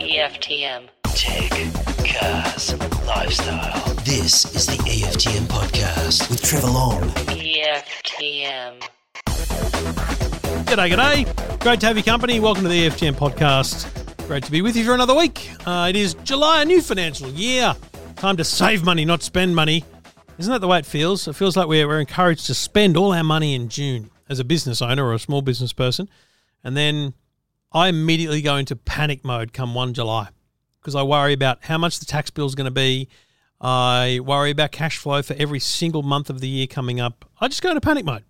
[0.00, 0.88] EFTM.
[1.04, 1.50] Tech,
[2.04, 2.74] cars,
[3.06, 3.94] lifestyle.
[4.02, 7.02] This is the EFTM podcast with Trevor Long.
[7.30, 8.80] EFTM.
[10.66, 11.60] G'day, g'day.
[11.60, 12.40] Great to have your company.
[12.40, 14.26] Welcome to the EFTM podcast.
[14.26, 15.48] Great to be with you for another week.
[15.64, 17.76] Uh, it is July, a new financial year.
[18.16, 19.84] Time to save money, not spend money.
[20.36, 21.28] Isn't that the way it feels?
[21.28, 24.44] It feels like we're, we're encouraged to spend all our money in June as a
[24.44, 26.08] business owner or a small business person.
[26.64, 27.14] And then
[27.74, 30.28] I immediately go into panic mode come 1 July
[30.80, 33.08] because I worry about how much the tax bill is going to be.
[33.60, 37.24] I worry about cash flow for every single month of the year coming up.
[37.40, 38.24] I just go into panic mode.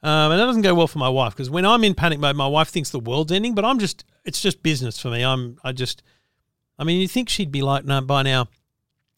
[0.00, 2.36] Um, and that doesn't go well for my wife because when I'm in panic mode,
[2.36, 5.24] my wife thinks the world's ending, but I'm just, it's just business for me.
[5.24, 6.02] I'm, I just,
[6.78, 8.46] I mean, you think she'd be like, no, by now,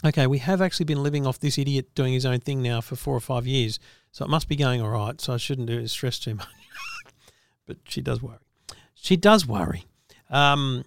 [0.04, 2.96] okay, we have actually been living off this idiot doing his own thing now for
[2.96, 3.78] four or five years.
[4.12, 5.20] So it must be going all right.
[5.20, 6.48] So I shouldn't do it, stress too much.
[7.66, 8.38] but she does worry.
[9.00, 9.84] She does worry.
[10.28, 10.84] Um,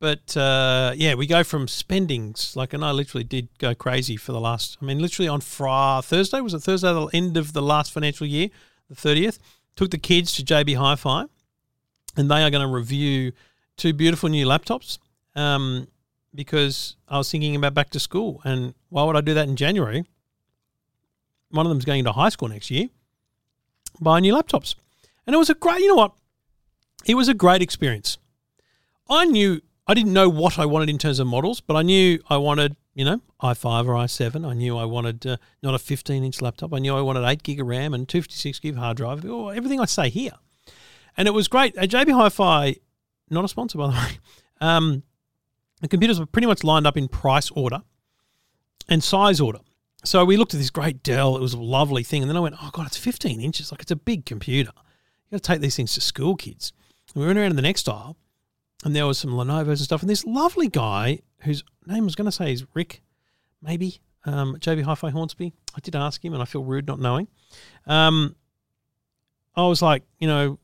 [0.00, 4.32] but uh, yeah, we go from spendings like, and I literally did go crazy for
[4.32, 4.76] the last.
[4.82, 8.26] I mean, literally on Friday, Thursday was it Thursday, the end of the last financial
[8.26, 8.48] year,
[8.88, 9.38] the thirtieth.
[9.76, 11.24] Took the kids to JB Hi-Fi,
[12.16, 13.32] and they are going to review
[13.76, 14.98] two beautiful new laptops.
[15.34, 15.86] Um,
[16.34, 19.56] because I was thinking about back to school, and why would I do that in
[19.56, 20.04] January?
[21.50, 22.88] One of them's going to high school next year.
[24.00, 24.74] Buy new laptops,
[25.26, 25.80] and it was a great.
[25.80, 26.12] You know what?
[27.04, 28.18] It was a great experience.
[29.08, 32.20] I knew I didn't know what I wanted in terms of models, but I knew
[32.30, 34.46] I wanted, you know, i5 or i7.
[34.48, 36.72] I knew I wanted uh, not a 15 inch laptop.
[36.72, 39.80] I knew I wanted 8 gig of RAM and 256 gig hard drive, or everything
[39.80, 40.32] I say here.
[41.16, 41.76] And it was great.
[41.76, 42.76] At JB Hi Fi,
[43.28, 44.18] not a sponsor, by the way,
[44.60, 45.02] um,
[45.80, 47.82] the computers were pretty much lined up in price order
[48.88, 49.58] and size order.
[50.04, 51.36] So we looked at this great Dell.
[51.36, 52.22] It was a lovely thing.
[52.22, 53.70] And then I went, oh, God, it's 15 inches.
[53.70, 54.72] Like, it's a big computer.
[54.74, 56.72] You got to take these things to school kids.
[57.14, 58.16] We went around in the next aisle
[58.84, 60.00] and there was some Lenovo's and stuff.
[60.00, 63.02] And this lovely guy whose name I was going to say is Rick,
[63.60, 65.52] maybe, um, JB Hi Fi Hornsby.
[65.74, 67.28] I did ask him, and I feel rude not knowing.
[67.86, 68.36] Um,
[69.54, 70.58] I was like, you know,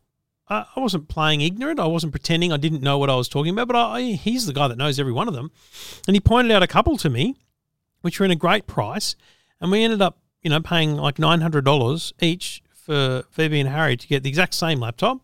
[0.48, 1.80] I, I wasn't playing ignorant.
[1.80, 4.52] I wasn't pretending I didn't know what I was talking about, but I, he's the
[4.52, 5.50] guy that knows every one of them.
[6.06, 7.36] And he pointed out a couple to me,
[8.00, 9.16] which were in a great price.
[9.60, 14.06] And we ended up, you know, paying like $900 each for Phoebe and Harry to
[14.06, 15.20] get the exact same laptop.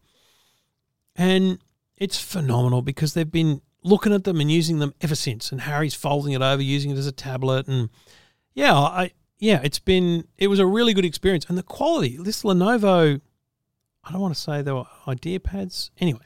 [1.17, 1.59] And
[1.97, 5.53] it's phenomenal because they've been looking at them and using them ever since.
[5.53, 7.91] And Harry's folding it over, using it as a tablet, and
[8.55, 11.45] yeah, I yeah, it's been it was a really good experience.
[11.49, 13.21] And the quality, this Lenovo,
[14.03, 15.91] I don't want to say they were IdeaPads.
[15.99, 16.25] Anyway,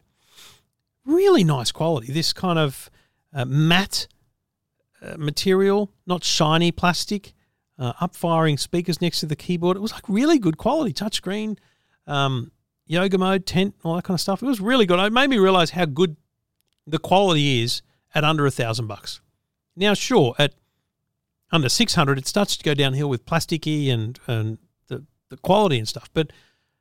[1.04, 2.12] really nice quality.
[2.12, 2.90] This kind of
[3.34, 4.08] uh, matte
[5.02, 7.34] uh, material, not shiny plastic.
[7.80, 7.92] Uh,
[8.56, 9.76] speakers next to the keyboard.
[9.76, 11.56] It was like really good quality touchscreen.
[12.08, 12.50] Um,
[12.88, 14.42] yoga mode, tent, all that kind of stuff.
[14.42, 14.98] It was really good.
[14.98, 16.16] It made me realize how good
[16.86, 17.82] the quality is
[18.14, 19.20] at under a thousand bucks.
[19.76, 20.54] Now, sure, at
[21.52, 25.78] under six hundred, it starts to go downhill with plasticky and and the the quality
[25.78, 26.10] and stuff.
[26.12, 26.32] But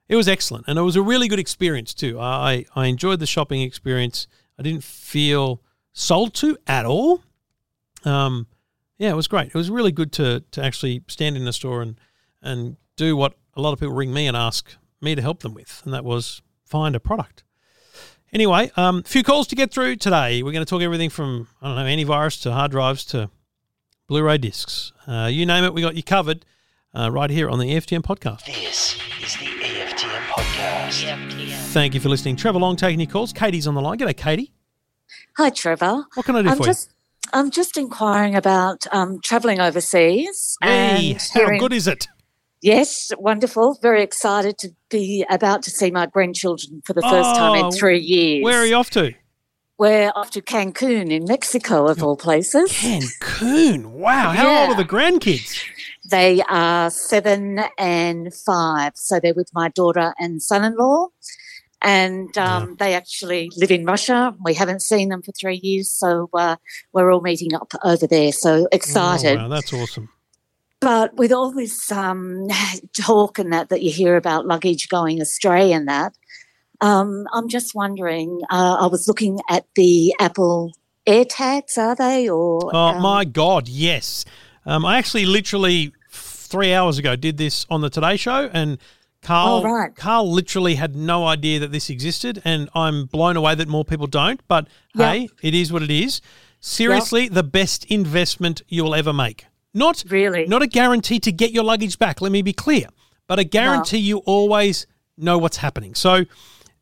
[0.09, 2.19] it was excellent, and it was a really good experience too.
[2.19, 4.27] I I enjoyed the shopping experience.
[4.57, 5.61] I didn't feel
[5.93, 7.21] sold to at all.
[8.05, 8.47] Um,
[8.97, 9.47] yeah, it was great.
[9.47, 11.99] It was really good to to actually stand in the store and
[12.41, 15.53] and do what a lot of people ring me and ask me to help them
[15.53, 17.43] with, and that was find a product.
[18.33, 20.43] Anyway, a um, few calls to get through today.
[20.43, 23.29] We're going to talk everything from I don't know antivirus to hard drives to
[24.07, 24.91] Blu-ray discs.
[25.07, 26.45] Uh, you name it, we got you covered.
[26.95, 28.45] Uh, right here on the EFTM podcast.
[28.45, 31.03] This is the EFTM podcast.
[31.03, 31.51] EFTM.
[31.71, 32.37] Thank you for listening.
[32.37, 33.33] Trevor Long taking your calls.
[33.33, 33.99] Katie's on the line.
[33.99, 34.53] G'day, Katie.
[35.35, 36.05] Hi, Trevor.
[36.15, 36.93] What can I do I'm for just
[37.33, 40.57] I'm just inquiring about um, traveling overseas.
[40.61, 40.67] you?
[40.67, 42.07] Hey, and how hearing- good is it?
[42.61, 43.77] Yes, wonderful.
[43.81, 47.71] Very excited to be about to see my grandchildren for the first time Oh, in
[47.71, 48.43] three years.
[48.43, 49.13] Where are you off to?
[49.77, 52.71] We're off to Cancun in Mexico, of all places.
[52.71, 53.85] Cancun.
[53.91, 54.31] Wow.
[54.31, 55.61] How old are the grandkids?
[56.09, 61.09] They are seven and five, so they're with my daughter and son-in-law.
[61.83, 64.33] And um, they actually live in Russia.
[64.43, 66.55] We haven't seen them for three years, so uh,
[66.91, 68.31] we're all meeting up over there.
[68.31, 69.37] So excited!
[69.37, 70.09] Oh, wow, that's awesome.
[70.87, 72.47] But with all this um,
[72.97, 76.13] talk and that that you hear about luggage going astray and that,
[76.79, 78.39] um, I'm just wondering.
[78.49, 80.71] Uh, I was looking at the Apple
[81.05, 81.77] AirTags.
[81.77, 82.73] Are they or?
[82.73, 84.23] Oh um, my God, yes.
[84.65, 88.77] Um, I actually literally three hours ago did this on the Today Show, and
[89.21, 89.93] Carl, Oh, right.
[89.93, 94.07] Carl literally had no idea that this existed, and I'm blown away that more people
[94.07, 94.39] don't.
[94.47, 95.11] But Yeah.
[95.11, 96.21] hey, it is what it is.
[96.61, 99.47] Seriously, the best investment you'll ever make.
[99.73, 100.45] Not Really?
[100.47, 102.21] not a guarantee to get your luggage back.
[102.21, 102.87] Let me be clear,
[103.27, 104.87] but a guarantee you always
[105.17, 105.95] know what's happening.
[105.95, 106.25] So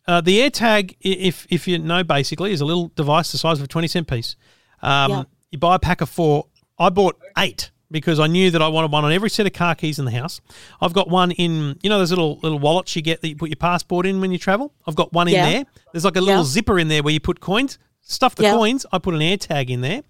[0.07, 3.65] Uh, the AirTag, if if you know, basically, is a little device the size of
[3.65, 4.35] a twenty cent piece.
[4.83, 5.23] Um, Yeah.
[5.49, 6.45] You buy a pack of four.
[6.77, 9.73] I bought eight because I knew that I wanted one on every set of car
[9.73, 10.41] keys in the house.
[10.79, 13.49] I've got one in, you know, those little little wallets you get that you put
[13.49, 14.73] your passport in when you travel.
[14.85, 15.49] I've got one in Yeah.
[15.49, 15.65] there.
[15.91, 16.49] There's like a little Yeah.
[16.49, 17.79] zipper in there where you put coins.
[18.01, 18.85] Stuff the coins.
[18.91, 20.03] I put an AirTag in there.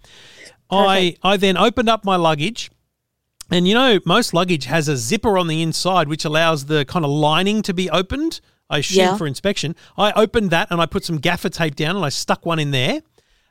[0.70, 2.70] I I then opened up my luggage.
[3.50, 7.04] And you know, most luggage has a zipper on the inside which allows the kind
[7.04, 9.16] of lining to be opened, I assume, Yeah.
[9.16, 9.76] for inspection.
[9.96, 12.72] I opened that and I put some gaffer tape down and I stuck one in
[12.72, 13.02] there.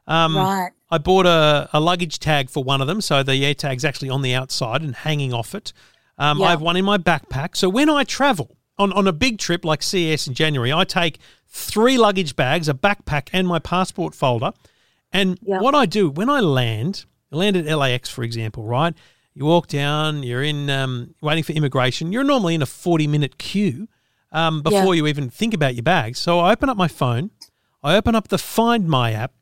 [0.08, 0.72] Um, right.
[0.92, 4.10] I bought a, a luggage tag for one of them, so the air tag's actually
[4.10, 5.72] on the outside and hanging off it.
[6.18, 6.46] Um, Yeah.
[6.48, 7.56] I have one in my backpack.
[7.56, 11.20] So when I travel on, on a big trip like CES in January, I take
[11.48, 14.52] three luggage bags, a backpack, and my passport folder.
[15.16, 15.60] And Yeah.
[15.60, 18.94] what I do when I land, I land at LAX, for example, right?
[19.34, 22.12] You walk down, you're in um, waiting for immigration.
[22.12, 23.88] You're normally in a 40 minute queue
[24.32, 26.20] um, before you even think about your bags.
[26.20, 27.32] So I open up my phone,
[27.84, 29.34] I open up the Find My app,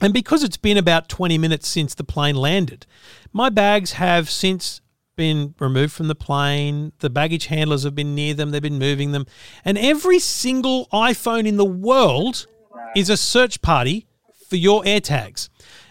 [0.00, 2.86] and because it's been about 20 minutes since the plane landed,
[3.32, 4.80] my bags have since
[5.14, 6.92] been removed from the plane.
[6.98, 9.26] The baggage handlers have been near them, they've been moving them.
[9.64, 12.46] And every single iPhone in the world
[12.96, 14.06] is a search party
[14.52, 15.48] for your AirTags.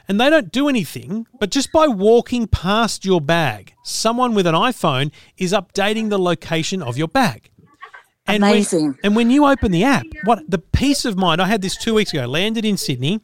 [0.08, 4.54] And they don't do anything, but just by walking past your bag, someone with an
[4.54, 7.50] iPhone is updating the location of your bag.
[8.28, 8.98] And when- Amazing.
[9.04, 11.96] and when you open the app, what the peace of mind I had this two
[11.96, 13.22] weeks ago, landed in Sydney,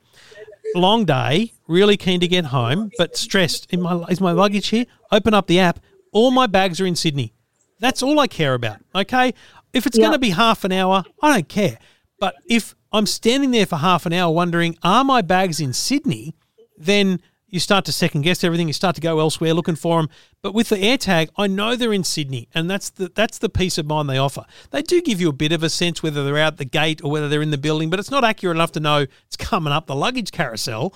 [0.73, 3.67] long day, really keen to get home, but stressed.
[3.71, 4.85] In my is my luggage here?
[5.11, 5.79] Open up the app.
[6.13, 7.31] All my bags are in Sydney.
[7.79, 8.77] That's all I care about.
[8.95, 9.35] Okay,
[9.71, 10.05] if it's Yeah.
[10.05, 11.77] going to be half an hour, I don't care.
[12.19, 16.35] But if I'm standing there for half an hour wondering, are my bags in Sydney?
[16.77, 17.19] Then
[17.49, 18.67] you start to second guess everything.
[18.67, 20.09] You start to go elsewhere looking for them.
[20.41, 23.77] But with the AirTag, I know they're in Sydney, and that's the that's the peace
[23.77, 24.45] of mind they offer.
[24.71, 27.09] They do give you a bit of a sense whether they're out the gate or
[27.11, 29.87] whether they're in the building, but it's not accurate enough to know it's coming up
[29.87, 30.93] the luggage carousel.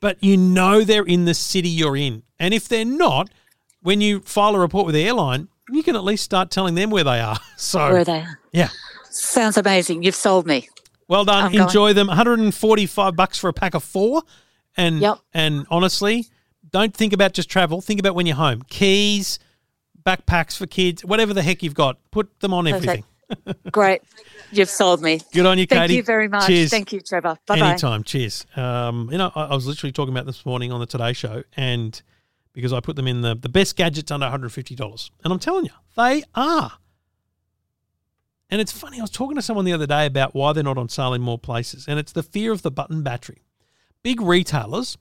[0.00, 3.28] But you know they're in the city you're in, and if they're not,
[3.82, 6.90] when you file a report with the airline, you can at least start telling them
[6.90, 7.36] where they are.
[7.56, 8.20] So Where they?
[8.20, 8.38] are.
[8.52, 8.68] yeah.
[9.10, 10.04] Sounds amazing.
[10.04, 10.68] You've sold me.
[11.08, 11.44] Well done.
[11.46, 12.06] I'm going- Enjoy them.
[12.08, 14.22] 145 bucks for a pack of four.
[14.76, 15.18] And Yep.
[15.34, 16.26] and honestly,
[16.70, 17.80] don't think about just travel.
[17.80, 18.62] Think about when you're home.
[18.68, 19.38] Keys,
[20.06, 21.98] backpacks for kids, whatever the heck you've got.
[22.12, 23.04] Put them on everything.
[23.28, 23.72] Perfect.
[23.72, 24.02] Great.
[24.52, 25.20] You've sold me.
[25.34, 25.94] Good on you, Thank Katie.
[25.96, 26.46] you very much.
[26.46, 26.70] Cheers.
[26.70, 27.36] Thank you, Trevor.
[27.46, 27.70] Bye bye.
[27.70, 28.02] Anytime.
[28.04, 28.46] Cheers.
[28.56, 31.42] Um, you know, I, I was literally talking about this morning on the Today Show,
[31.56, 32.00] and
[32.54, 35.32] because I put them in the the best gadgets under one hundred fifty dollars, and
[35.32, 36.72] I'm telling you, they are.
[38.50, 38.98] And it's funny.
[38.98, 41.20] I was talking to someone the other day about why they're not on sale in
[41.20, 43.42] more places, and it's the fear of the button battery.
[44.02, 44.96] Big retailers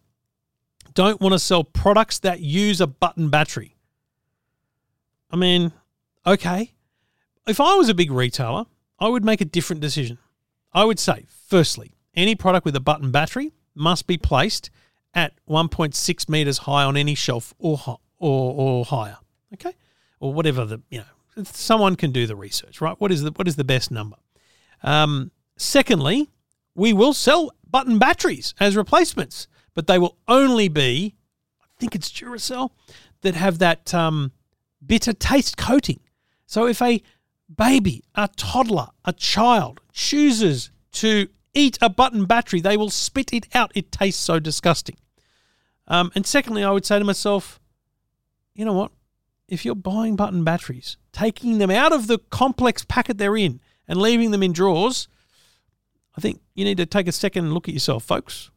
[0.94, 3.76] don't want to sell products that use a button battery.
[5.32, 5.72] I mean,
[6.26, 6.74] okay,
[7.48, 8.66] if I was a big retailer,
[9.00, 10.18] I would make a different decision.
[10.74, 14.70] I would say, firstly, any product with a button battery must be placed
[15.14, 19.18] at 1.6 meters high on any shelf or or, or higher.
[19.54, 19.74] Okay,
[20.20, 21.06] or whatever the you know.
[21.44, 23.00] Someone can do the research, right?
[23.00, 24.18] What is the what is the best number?
[24.84, 26.30] Um, secondly,
[26.76, 31.16] we will sell button batteries as replacements, but they will only be,
[31.62, 32.72] I think it's Duracell,
[33.22, 34.32] that have that um,
[34.86, 36.00] bitter taste coating.
[36.46, 37.02] So if a
[37.56, 43.48] baby, a toddler, a child chooses to eat a button battery, they will spit it
[43.54, 43.72] out.
[43.76, 44.98] It tastes so disgusting.
[45.88, 47.60] Um, and secondly, I would say to myself,
[48.54, 48.92] you know what?
[49.48, 54.00] If you're buying button batteries, taking them out of the complex packet they're in and
[54.00, 55.08] leaving them in drawers,
[56.18, 58.50] I think you need to take a second look at yourself, folks.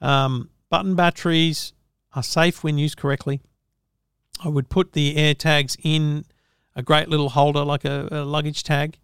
[0.00, 1.72] Um, button batteries
[2.14, 3.40] are safe when used correctly.
[4.44, 6.24] I would put the air tags in
[6.74, 8.98] a great little holder like a, a luggage tag,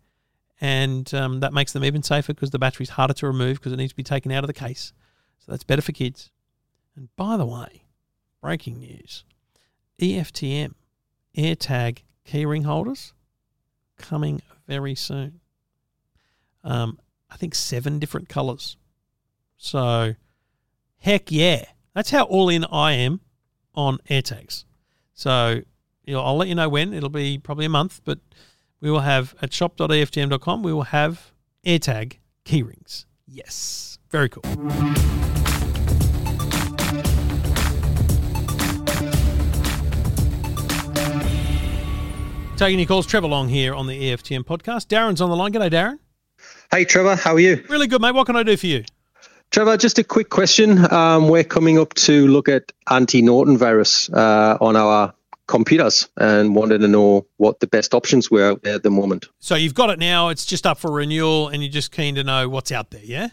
[0.60, 3.76] and um, that makes them even safer because the battery's harder to remove because it
[3.76, 4.92] needs to be taken out of the case.
[5.38, 6.30] So that's better for kids.
[6.94, 7.84] And by the way,
[8.40, 9.24] breaking news
[10.00, 10.74] EFTM
[11.36, 13.12] AirTag keyring holders
[13.98, 15.40] coming very soon.
[16.64, 16.98] Um,
[17.30, 18.76] I think seven different colors.
[19.56, 20.14] So,
[20.98, 21.64] heck yeah.
[21.94, 23.20] That's how all in I am
[23.74, 24.64] on AirTags.
[25.14, 25.62] So,
[26.04, 26.92] you know, I'll let you know when.
[26.92, 28.18] It'll be probably a month, but
[28.80, 31.32] we will have at shop.eftm.com, we will have
[31.64, 33.06] AirTag keyrings.
[33.26, 33.98] Yes.
[34.10, 34.42] Very cool.
[42.62, 44.86] Taking your calls, Trevor Long here on the EFTM podcast.
[44.86, 45.52] Darren's on the line.
[45.52, 45.98] G'day, Darren.
[46.70, 47.64] Hey Trevor, how are you?
[47.68, 48.14] Really good, mate.
[48.14, 48.84] What can I do for you?
[49.50, 50.78] Trevor, just a quick question.
[50.94, 55.12] Um, we're coming up to look at anti-Norton virus uh, on our
[55.48, 59.26] computers and wanted to know what the best options were out there at the moment.
[59.40, 60.28] So you've got it now.
[60.28, 63.02] It's just up for renewal, and you're just keen to know what's out there.
[63.02, 63.30] Yeah.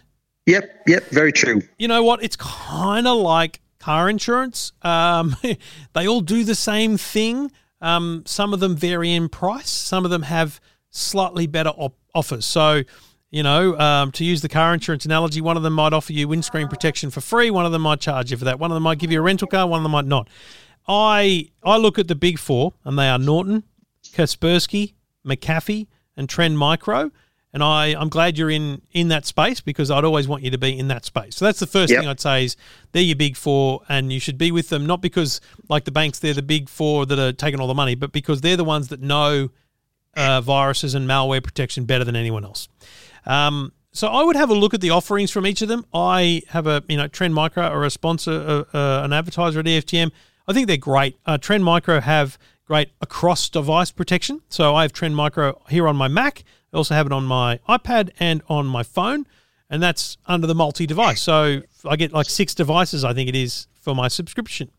[0.47, 1.61] Yep, yep, very true.
[1.77, 2.23] You know what?
[2.23, 4.71] It's kind of like car insurance.
[4.81, 5.35] Um,
[5.93, 7.51] they all do the same thing.
[7.81, 9.69] Um, some of them vary in price.
[9.69, 10.59] Some of them have
[10.89, 12.45] slightly better op- offers.
[12.45, 12.83] So,
[13.29, 16.27] you know, um, to use the car insurance analogy, one of them might offer you
[16.27, 17.49] windscreen protection for free.
[17.51, 18.59] One of them might charge you for that.
[18.59, 19.67] One of them might give you a rental car.
[19.67, 20.29] One of them might not.
[20.87, 23.63] I I look at the big four, and they are Norton,
[24.03, 24.93] Kaspersky,
[25.25, 27.11] McAfee, and Trend Micro.
[27.51, 30.57] And I, I'm glad you're in in that space because I'd always want you to
[30.59, 31.35] be in that space.
[31.35, 31.99] So that's the first Yep.
[32.01, 32.55] thing I'd say is
[32.91, 36.19] they're your big four, and you should be with them not because like the banks
[36.19, 38.89] they're the big four that are taking all the money, but because they're the ones
[38.89, 39.49] that know
[40.15, 42.67] uh, viruses and malware protection better than anyone else.
[43.25, 45.85] Um, so I would have a look at the offerings from each of them.
[45.91, 49.65] I have a you know Trend Micro or a sponsor, uh, uh, an advertiser at
[49.65, 50.11] EFTM.
[50.47, 51.17] I think they're great.
[51.25, 52.37] Uh, Trend Micro have
[52.69, 54.41] great across device protection.
[54.47, 56.43] So I have Trend Micro here on my Mac.
[56.71, 59.25] I also have it on my iPad and on my phone,
[59.71, 61.19] and that's under the multi device.
[61.19, 64.69] So I get like six devices, I think it is, for my subscription.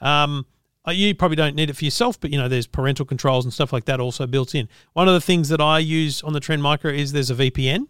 [0.00, 0.46] Um,
[0.86, 3.52] uh, you probably don't need it for yourself, but you know there's parental controls and
[3.52, 4.68] stuff like that also built in.
[4.92, 7.88] One of the things that I use on the Trend Micro is there's a VPN.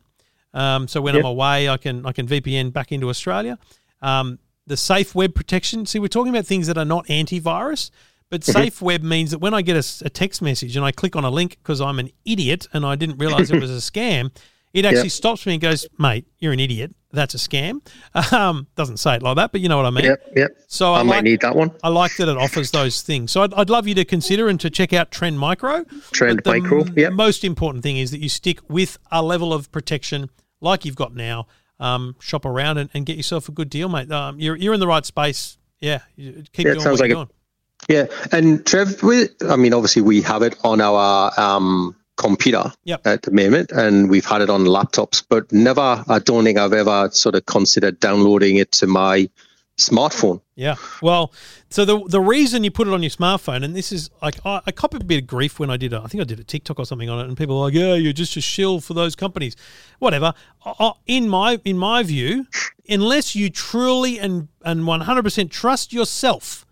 [0.55, 1.25] Um, so when Yep.
[1.25, 3.59] I'm away, I can I can VPN back into Australia.
[4.01, 5.85] Um, the safe web protection.
[5.85, 7.91] See, we're talking about things that are not antivirus,
[8.33, 11.23] but safe web means that when I get a text message and I click on
[11.23, 14.35] a link because I'm an idiot and I didn't realize it was a scam,
[14.73, 15.11] it actually Yep.
[15.11, 16.95] stops me and goes, "Mate, you're an idiot.
[17.13, 17.87] That's a scam."
[18.33, 20.05] Um, doesn't say it like that, but you know what I mean.
[20.05, 20.51] Yep, yep.
[20.67, 21.73] So I, I, might like, need that one.
[21.83, 23.31] I like that it offers those things.
[23.33, 25.85] So I'd, I'd love you to consider and to check out Trend Micro.
[26.13, 27.13] Trend Micro, yep.
[27.13, 30.31] most important thing is that you stick with a level of protection
[30.63, 31.49] like you've got now.
[31.79, 34.11] Um, shop around and, and get yourself a good deal, mate.
[34.11, 35.59] Um, you're you're in the right space.
[35.81, 37.29] Yeah, keep Yeah, it sounds what you're doing.
[37.89, 43.07] Yeah, and Trev, we, I mean, obviously we have it on our um, computer Yep.
[43.07, 46.05] at the moment, and we've had it on laptops, but never.
[46.09, 49.29] I don't think I've ever sort of considered downloading it to my
[49.79, 50.41] smartphone.
[50.55, 50.77] Yeah.
[51.01, 51.33] Well,
[51.71, 54.61] so the the reason you put it on your smartphone, and this is like I,
[54.67, 55.93] I copped a bit of grief when I did.
[55.93, 57.75] A, I think I did a TikTok or something on it, and people are like,
[57.75, 59.57] "Yeah, you're just a shill for those companies."
[59.99, 60.35] Whatever.
[60.65, 62.47] I- I- In my in my view,
[62.89, 66.65] unless you truly and and one hundred percent trust yourself,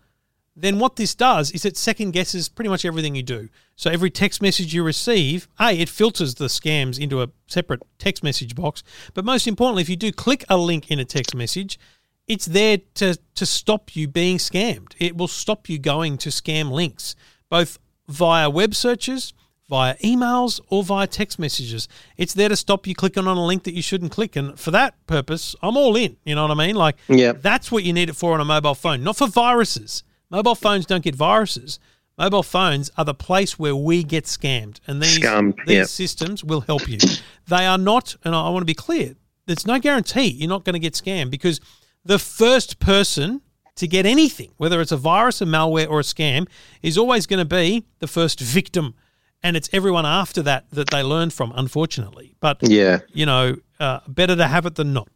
[0.55, 3.47] then what this does is it second guesses pretty much everything you do.
[3.75, 8.23] So every text message you receive, A, it filters the scams into a separate text
[8.23, 8.83] message box.
[9.13, 11.79] But most importantly, if you do click a link in a text message,
[12.27, 14.93] it's there to, to stop you being scammed.
[14.99, 17.15] It will stop you going to scam links,
[17.49, 19.33] both via web searches,
[19.69, 21.87] via emails, or via text messages.
[22.17, 24.35] It's there to stop you clicking on a link that you shouldn't click.
[24.35, 26.17] And for that purpose, I'm all in.
[26.25, 26.75] You know what I mean?
[26.75, 27.31] Like, Yeah.
[27.31, 30.03] that's what you need it for on a mobile phone, not for viruses.
[30.31, 31.77] Mobile phones don't get viruses.
[32.17, 35.19] Mobile phones are the place where we get scammed, and these
[35.67, 36.97] these systems will help you.
[37.47, 39.15] They are not, and I want to be clear.
[39.45, 41.59] There's no guarantee you're not going to get scammed because
[42.05, 43.41] the first person
[43.75, 46.47] to get anything, whether it's a virus, a malware, or a scam,
[46.81, 48.93] is always going to be the first victim,
[49.43, 51.51] and it's everyone after that that they learn from.
[51.55, 55.09] Unfortunately, but Yeah, you know, uh, better to have it than not.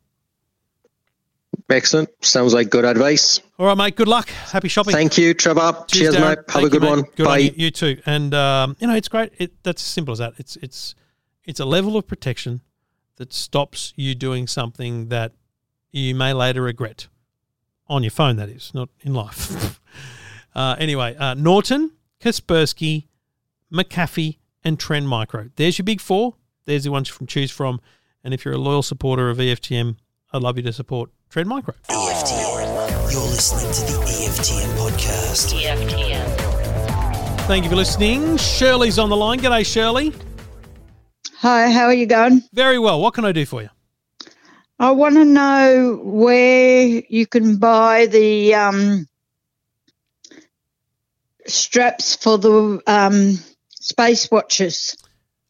[1.70, 2.10] Excellent.
[2.24, 3.40] Sounds like good advice.
[3.58, 3.96] All right, mate.
[3.96, 4.30] Good luck.
[4.30, 4.94] Happy shopping.
[4.94, 5.86] Thank you, Trevor.
[5.88, 6.20] Cheers, Darren.
[6.22, 6.38] mate.
[6.38, 7.02] Have Thank a good you, one.
[7.16, 7.40] Good Bye.
[7.40, 7.52] on you.
[7.56, 8.02] You too.
[8.06, 9.34] And um, you know, it's great.
[9.38, 10.34] It, that's as simple as that.
[10.38, 10.96] It's it's
[11.44, 12.62] it's a level of protection
[13.18, 15.34] that stops you doing something that
[15.92, 17.08] you may later regret
[17.88, 18.36] on your phone.
[18.36, 19.80] That is not in life.
[20.56, 23.08] uh, anyway, uh, Norton, Kaspersky,
[23.72, 25.50] McAfee, and Trend Micro.
[25.56, 26.36] There's your big four.
[26.66, 27.80] There's the ones from choose from.
[28.24, 29.98] And if you're a loyal supporter of EFTM,
[30.34, 31.74] I'd love you to support Trend Micro.
[31.90, 33.12] EFTM.
[33.12, 35.54] You're listening to the EFTM podcast.
[35.60, 37.42] EFTM.
[37.48, 38.38] Thank you for listening.
[38.38, 39.40] Shirley's on the line.
[39.40, 40.14] G'day, Shirley.
[41.40, 42.42] Hi, how are you going?
[42.54, 43.02] Very well.
[43.02, 43.70] What can I do for you?
[44.80, 49.08] I want to know where you can buy the um,
[51.48, 53.38] straps for the um,
[53.70, 54.96] space watches.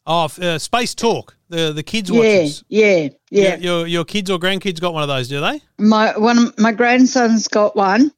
[0.06, 2.64] Oh, uh, Space Talk, the the kids Yeah, watches.
[2.68, 3.56] yeah, yeah.
[3.56, 5.60] Your, your your kids or grandkids got one of those, do they?
[5.78, 8.12] My one, my grandson's got one,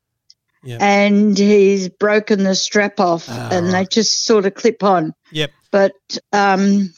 [0.64, 0.78] Yeah.
[0.80, 5.14] and he's broken the strap off, Ah, and they just sort of clip on.
[5.32, 5.50] Yep.
[5.70, 5.92] But
[6.32, 6.92] um,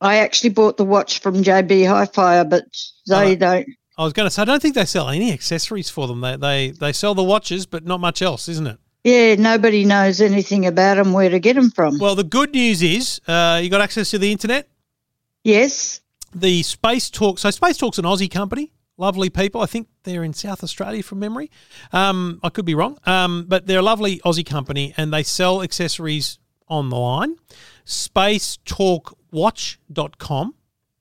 [0.00, 2.64] I actually bought the watch from JB Hi-Fi, but
[3.08, 3.36] they Oh.
[3.36, 3.66] don't.
[3.96, 6.20] I was going to say, I don't think they sell any accessories for them.
[6.20, 8.78] They they they sell the watches, but not much else, isn't it?
[9.04, 11.98] Yeah, nobody knows anything about them, where to get them from.
[11.98, 14.68] Well, the good news is uh, you got access to the internet.
[15.48, 16.00] Yes.
[16.34, 17.38] The Space Talk.
[17.38, 18.72] So Space Talk's an Aussie company.
[18.98, 19.60] lovely people.
[19.62, 21.50] I think they're in South Australia from memory.
[21.92, 25.62] Um, I could be wrong, um, but they're a lovely Aussie company and they sell
[25.62, 26.38] accessories
[26.68, 27.36] online.
[27.86, 30.54] SpaceTalkWatch.com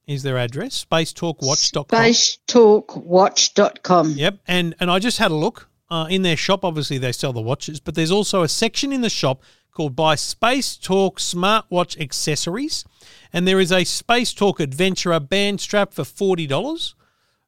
[0.06, 0.86] is their address.
[0.90, 2.00] SpaceTalkWatch.com.
[2.00, 4.12] Spacetalkwatch.com.
[4.12, 6.64] Yep, and and I just had a look uh, in their shop.
[6.64, 9.42] Obviously, they sell the watches, but there's also a section in the shop
[9.78, 12.84] called "Buy Space Talk Smartwatch Accessories,"
[13.32, 16.96] and there is a Space Talk Adventurer band strap for forty dollars.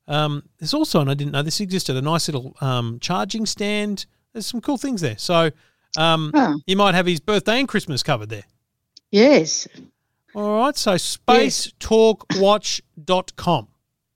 [0.08, 4.06] Um, there's also, and I didn't know this existed, a nice little um, charging stand.
[4.34, 5.18] There's some cool things there.
[5.18, 5.52] So
[5.98, 6.58] um, Huh.
[6.66, 8.46] you might have his birthday and Christmas covered there.
[9.12, 9.68] Yes.
[10.36, 13.68] All right, so spacetalkwatch.com.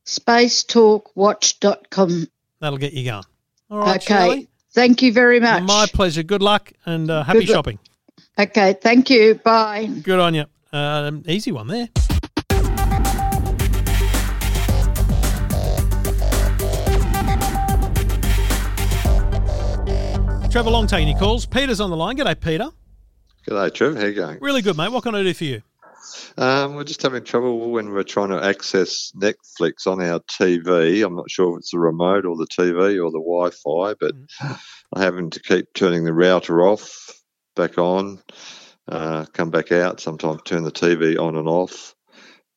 [0.06, 2.28] Spacetalkwatch.com.
[2.60, 3.24] That'll get you going.
[3.70, 4.14] All right, Okay.
[4.14, 4.48] Shirley.
[4.74, 5.64] Thank you very much.
[5.64, 6.24] My pleasure.
[6.24, 7.68] Good luck and uh, happy Good luck.
[8.36, 8.50] Shopping.
[8.50, 8.74] okay.
[8.82, 9.36] Thank you.
[9.36, 9.86] Bye.
[9.86, 10.46] Good on you.
[10.72, 11.90] Um, easy one there.
[20.50, 21.48] Trevor Long taking your calls.
[21.48, 22.16] Peter's on the line.
[22.16, 22.70] G'day, Peter.
[23.48, 23.96] G'day, Trev.
[23.96, 24.38] How you going?
[24.40, 24.92] Really good, mate.
[24.92, 25.64] What can I do for you?
[26.38, 31.04] Um, we're just having trouble when we're trying to access Netflix on our TV.
[31.04, 34.12] I'm not sure if it's the remote or the TV or the Wi-Fi, but
[34.94, 37.10] I'm having to keep turning the router off,
[37.56, 38.20] back on,
[38.88, 40.00] uh, come back out.
[40.00, 41.96] Sometimes turn the TV on and off,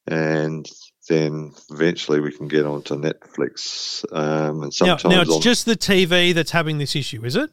[0.06, 0.66] and
[1.08, 4.04] then eventually we can get onto Netflix.
[4.12, 7.36] Um, and sometimes now now it's on- just the TV that's having this issue, is
[7.36, 7.50] it?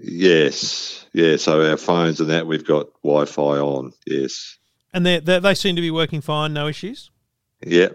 [0.00, 1.36] yes, yeah.
[1.36, 3.92] So our phones and that we've got Wi-Fi on.
[4.06, 4.56] Yes,
[4.92, 7.10] And they they they seem to be working fine, no issues.
[7.64, 7.88] yeah.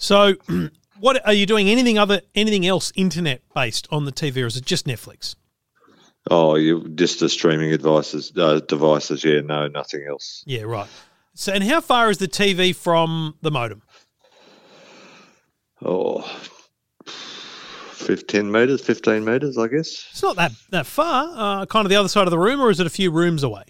[0.00, 0.34] So,
[1.00, 1.68] what are you doing?
[1.68, 5.34] Anything other, anything else internet based on the TV, or is it just Netflix?
[6.30, 9.24] Oh, you just the streaming devices, uh, devices.
[9.24, 10.42] Yeah, no, nothing else.
[10.46, 10.88] Yeah, right.
[11.34, 13.82] So, and how far is the TV from the modem?
[15.84, 16.22] Oh,
[17.06, 20.06] 15 meters, 15 meters, I guess.
[20.10, 21.32] It's not that that far.
[21.62, 23.42] Uh, kind of the other side of the room, or is it a few rooms
[23.42, 23.64] away?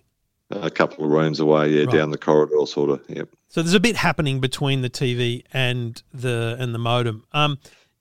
[0.51, 1.91] A couple of rooms away, yeah, Right.
[1.95, 3.03] down the corridor, sort of.
[3.09, 3.29] Yep.
[3.49, 7.25] So there's a bit happening between the TV and the and the modem.
[7.33, 7.59] Um,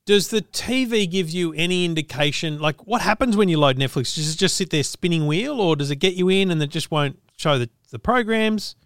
[0.07, 2.59] does the TV give you any indication?
[2.59, 4.15] Like, what happens when you load Netflix?
[4.15, 6.69] Does it just sit there spinning wheel, or does it get you in and it
[6.69, 8.77] just won't show the, the programs?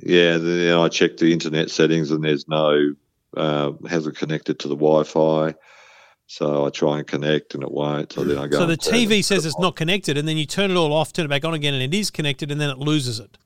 [0.00, 2.94] Yeah, then I checked the internet settings, and there's no
[3.36, 5.54] uh, hasn't connected to the Wi-Fi.
[6.28, 8.12] So I try and connect, and it won't.
[8.12, 8.58] So then I go.
[8.58, 11.24] So the TV says it's not connected, and then you turn it all off, turn
[11.24, 13.36] it back on again, and it is connected, and then it loses it.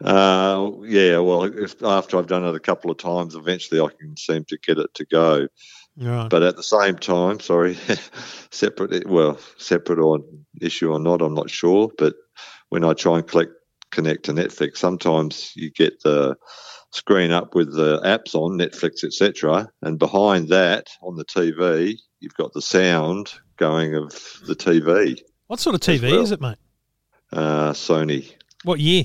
[0.00, 4.16] Uh, yeah, well, if, after I've done it a couple of times, eventually I can
[4.16, 5.48] seem to get it to go.
[6.00, 6.28] Right.
[6.30, 7.76] But at the same time, sorry,
[8.50, 10.20] separate, well, separate or
[10.60, 11.90] issue or not, I'm not sure.
[11.98, 12.14] But
[12.68, 13.52] when I try and collect,
[13.90, 16.36] connect to Netflix, sometimes you get the
[16.92, 19.68] screen up with the apps on Netflix, etc.
[19.82, 24.10] And behind that on the TV, you've got the sound going of
[24.46, 25.20] the TV.
[25.48, 26.22] what sort of TV well.
[26.22, 26.58] is it, mate?
[27.32, 28.32] Uh, Sony,
[28.62, 29.04] What year?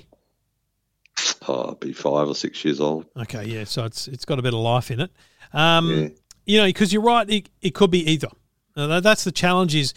[1.48, 3.06] oh, it'd be five or six years old.
[3.18, 3.64] Okay, yeah.
[3.64, 5.12] So it's it's got a bit of life in it.
[5.54, 6.08] Um, Yeah.
[6.46, 7.30] You know, because you're right.
[7.30, 8.28] It, it could be either.
[8.76, 9.76] Now, that- that's the challenge.
[9.76, 9.94] Is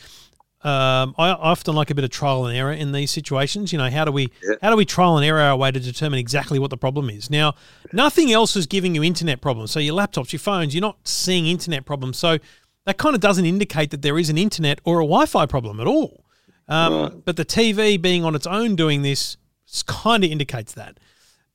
[0.62, 3.72] um, I I often like a bit of trial and error in these situations.
[3.72, 4.54] You know, how do we Yeah.
[4.62, 7.30] how do we trial and error our way to determine exactly what the problem is?
[7.30, 7.54] Now,
[7.92, 9.70] nothing else is giving you internet problems.
[9.72, 12.16] So your laptops, your phones, you're not seeing internet problems.
[12.18, 12.38] So
[12.84, 15.86] that kind of doesn't indicate that there is an internet or a Wi-Fi problem at
[15.86, 16.24] all.
[16.68, 17.12] Um, Right.
[17.24, 19.36] But the TV being on its own doing this
[19.86, 20.98] kind of indicates that.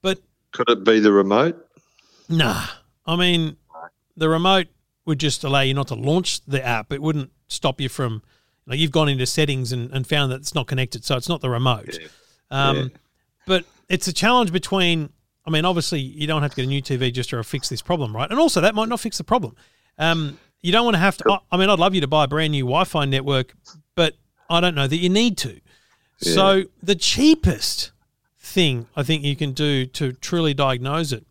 [0.01, 0.19] But
[0.51, 1.55] Could it be the remote?
[2.29, 2.65] Nah.
[3.05, 3.57] I mean,
[4.15, 4.67] the remote
[5.11, 6.91] would just allow you not to launch the app.
[6.93, 8.21] It wouldn't stop you from,
[8.65, 11.03] like, you've gone into settings and, and found that it's not connected.
[11.03, 11.99] So it's not the remote.
[12.49, 12.83] Um, Yeah.
[13.45, 15.09] But it's a challenge between,
[15.45, 17.81] I mean, obviously, you don't have to get a new TV just to fix this
[17.81, 18.29] problem, right?
[18.29, 19.55] And also, that might not fix the problem.
[19.97, 22.23] Um, you don't want to have to, I- I mean, I'd love you to buy
[22.25, 23.53] a brand new Wi Fi network,
[23.95, 24.15] but
[24.49, 25.59] I don't know that you need to.
[26.19, 27.91] So the cheapest
[28.39, 31.25] thing I think you can do to truly diagnose it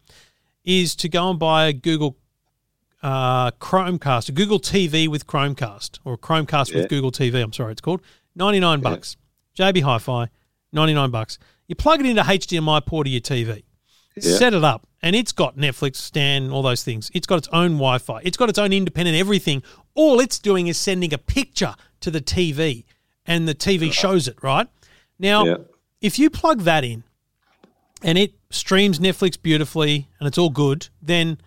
[0.64, 2.16] is to go and buy a Google
[3.02, 6.78] uh, Chromecast, a Google TV with Chromecast, or a Chromecast Yeah.
[6.78, 7.42] with Google TV.
[7.42, 8.02] I'm sorry, it's called
[8.34, 9.16] ninety nine bucks.
[9.58, 10.28] JB Hi-Fi,
[10.72, 11.38] ninety nine bucks.
[11.66, 13.62] You plug it into HDMI port of your TV,
[14.16, 14.36] Yeah.
[14.36, 17.10] set it up, and it's got Netflix, Stan, all those things.
[17.14, 18.20] It's got its own Wi-Fi.
[18.24, 19.62] It's got its own independent everything.
[19.94, 22.84] All it's doing is sending a picture to the TV,
[23.26, 24.42] and the TV shows it.
[24.42, 24.66] Right
[25.18, 25.44] now,
[26.00, 27.04] if you plug that in
[28.02, 31.38] and it streams Netflix beautifully and it's all good, then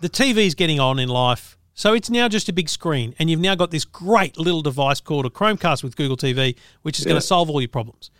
[0.00, 1.56] the TV's getting on in life.
[1.74, 4.98] So it's now just a big screen, and you've now got this great little device
[5.00, 8.10] called a Chromecast with Google TV, which is going to solve all your problems.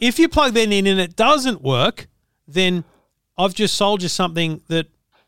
[0.00, 2.06] If you plug that in and it doesn't work,
[2.48, 2.84] then
[3.36, 4.86] I've just sold you something that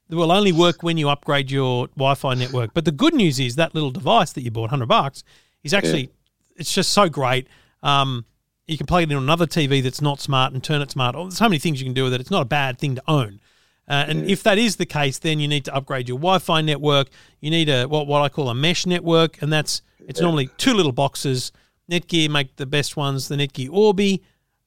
[0.08, 2.72] will only work when you upgrade your Wi-Fi network.
[2.72, 5.22] But the good news is that little device that you bought, hundred bucks,
[5.62, 6.10] is actually
[6.56, 7.48] it's just so great.
[7.82, 8.24] Um,
[8.66, 11.14] you can plug it in on another TV that's not smart and turn it smart.
[11.16, 12.20] Oh, there's so many things you can do with it.
[12.20, 13.40] It's not a bad thing to own.
[13.86, 17.08] Uh, and if that is the case, then you need to upgrade your Wi-Fi network.
[17.40, 20.72] You need a what what I call a mesh network, and that's it's normally two
[20.74, 21.52] little boxes.
[21.90, 23.28] Netgear make the best ones.
[23.28, 24.22] The Netgear Orbi,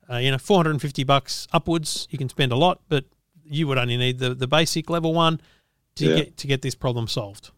[0.08, 2.08] uh, you know, four hundred and fifty bucks upwards.
[2.12, 3.06] You can spend a lot, but
[3.43, 5.41] you would only need the, the basic level one
[5.95, 6.15] to Yeah.
[6.15, 7.49] get to get this problem solved.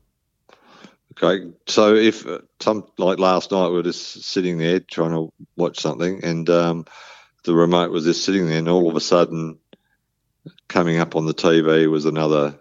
[1.22, 5.34] Okay, so if uh, some like last night we were just sitting there trying to
[5.58, 6.86] watch something, and um,
[7.44, 9.58] the remote was just sitting there, and all of a sudden,
[10.70, 12.58] coming up on the TV was another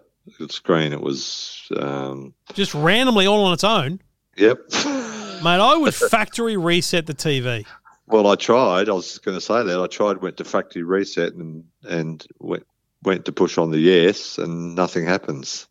[0.49, 0.91] screen.
[0.91, 4.01] It was, um, Just randomly all on its own,
[4.35, 4.59] yep.
[4.73, 5.45] mate.
[5.61, 7.65] I would factory reset the TV.
[8.07, 8.89] well, I tried.
[8.89, 12.65] I was going to say that I tried, went to factory reset, and and went
[13.03, 15.67] went to push on the yes, and nothing happens.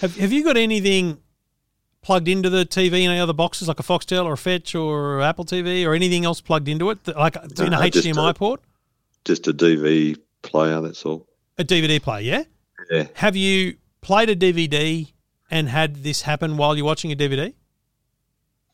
[0.00, 1.18] Have Have you got anything
[2.02, 5.20] plugged into the TV in any other boxes, like a Foxtel or a Fetch or
[5.20, 8.34] Apple TV or anything else plugged into it, like in a No, just HDMI a-
[8.34, 8.60] port,
[9.24, 10.80] Just a DV player.
[10.80, 11.26] That's all.
[11.58, 12.22] A DVD player?
[12.22, 12.44] Yeah.
[12.90, 13.06] Yeah.
[13.14, 15.12] Have you played a DVD
[15.50, 17.52] and had this happen while you're watching a DVD?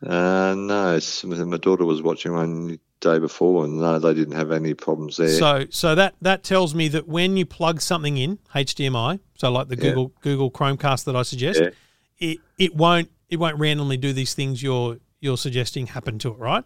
[0.02, 1.00] Uh, no,
[1.46, 5.28] my daughter was watching one day before, and no, they didn't have any problems there.
[5.28, 9.68] So so that that tells me that when you plug something in HDMI, so like
[9.68, 9.82] the Yeah.
[9.82, 11.70] Google Google Chromecast that I suggest, Yeah.
[12.18, 16.38] it it won't it won't randomly do these things you're you're suggesting happen to it,
[16.38, 16.64] right?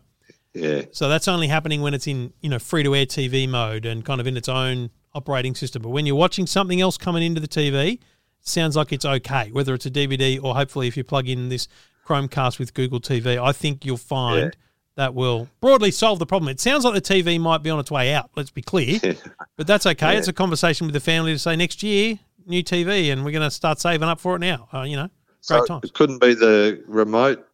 [0.54, 3.86] yeah, So that's only happening when it's in you know free to air TV mode
[3.86, 5.82] and kind of in its own operating system.
[5.82, 7.98] But when you're watching something else coming into the TV,
[8.40, 11.68] sounds like it's okay, whether it's a DVD or hopefully if you plug in this
[12.06, 14.50] Chromecast with Google TV, I think you'll find Yeah.
[14.96, 16.48] that will broadly solve the problem.
[16.48, 18.30] It sounds like the TV might be on its way out.
[18.36, 18.98] Let's be clear,
[19.56, 20.12] but that's okay.
[20.12, 20.18] Yeah.
[20.18, 23.42] It's a conversation with the family to say next year new TV, and we're going
[23.46, 24.68] to start saving up for it now.
[24.72, 25.84] Uh, you know, great so times.
[25.84, 27.46] it couldn't be the remote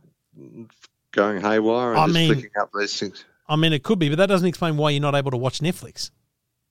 [1.11, 3.25] going haywire and I just mean- flicking up these things.
[3.49, 5.59] I mean, it could be, but that doesn't explain why you're not able to watch
[5.61, 6.11] Netflix.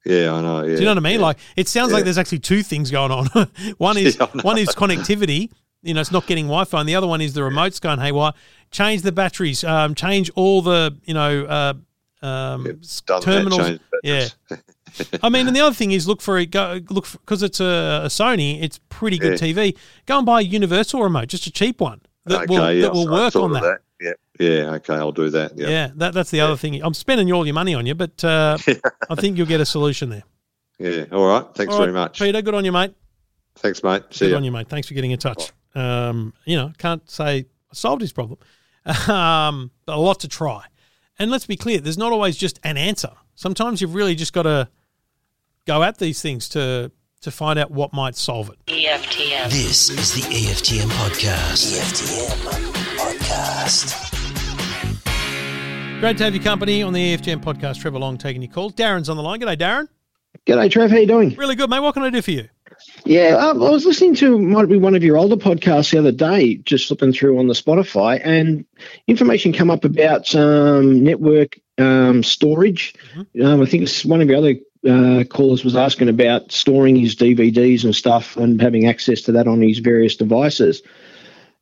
[0.06, 0.62] Yeah, I know.
[0.64, 1.20] Yeah, Do you know what I mean?
[1.20, 1.26] yeah.
[1.28, 3.28] Like it sounds like there's actually two things going on.
[3.78, 5.50] one is Yeah, one is connectivity.
[5.82, 8.32] You know, it's not getting Wi-Fi, and the other one is the remote's going haywire.
[8.72, 9.64] Change the batteries.
[9.64, 12.82] Um, change all the you know uh, um,
[13.22, 13.80] terminals.
[14.04, 14.28] yeah.
[15.24, 16.52] I mean, and the other thing is look for it.
[16.52, 18.62] Go look because it's a, a Sony.
[18.62, 19.54] It's pretty good Yeah.
[19.54, 19.78] TV.
[20.06, 22.94] Go and buy a universal remote, just a cheap one that will okay, yeah, that
[22.94, 23.80] will I work on of that.
[24.44, 24.72] Yeah, yeah.
[24.76, 25.58] Okay, I'll do that.
[25.58, 26.82] Yeah, Yeah, that, that's the other thing.
[26.84, 28.58] I'm spending all your money on you, but uh,
[29.10, 30.24] I think you'll get a solution there.
[30.80, 31.06] yeah.
[31.12, 31.46] All right.
[31.56, 32.20] Thanks All very right, much.
[32.20, 32.42] Peter.
[32.42, 32.94] Good on you, mate.
[33.56, 34.04] Thanks, mate.
[34.12, 34.38] See Good you.
[34.38, 34.68] on you, mate.
[34.68, 35.52] Thanks for getting in touch.
[35.76, 38.40] Um, you know, can't say I solved his problem.
[39.08, 40.66] Um, but a lot to try.
[41.20, 43.12] And let's be clear, there's not always just an answer.
[43.36, 44.68] Sometimes you've really just got to
[45.66, 48.58] go at these things to to find out what might solve it.
[48.68, 49.50] EFTM.
[49.50, 51.80] This is the EFTM podcast.
[51.80, 54.13] EFTM podcast.
[56.04, 57.80] Great to have your company on the EFTM podcast.
[57.80, 58.74] Trevor Long taking your calls.
[58.74, 59.40] Darren's on the line.
[59.40, 59.88] G'day, Darren.
[60.46, 60.92] G'day, Trev.
[60.92, 61.34] How you doing?
[61.36, 61.80] Really good, mate.
[61.80, 62.50] What can I do for you?
[63.06, 66.12] Yeah, um, I was listening to might be one of your older podcasts the other
[66.12, 68.66] day, just flipping through on the Spotify, and
[69.08, 72.94] information come up about um, network um, storage.
[73.42, 77.16] Um, I think it's one of your other uh, callers was asking about storing his
[77.16, 80.82] DVDs and stuff and having access to that on his various devices.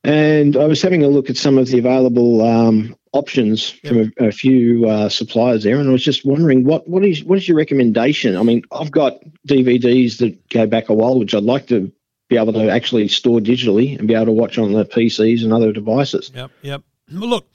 [0.03, 4.27] And I was having a look at some of the available um, options from a,
[4.27, 7.47] a few uh, suppliers there, and I was just wondering what what is what is
[7.47, 8.35] your recommendation?
[8.35, 11.91] I mean, I've got DVDs that go back a while, which I'd like to
[12.29, 15.53] be able to actually store digitally and be able to watch on the PCs and
[15.53, 16.31] other devices.
[16.33, 16.83] Yep, yep.
[17.11, 17.47] Well, look,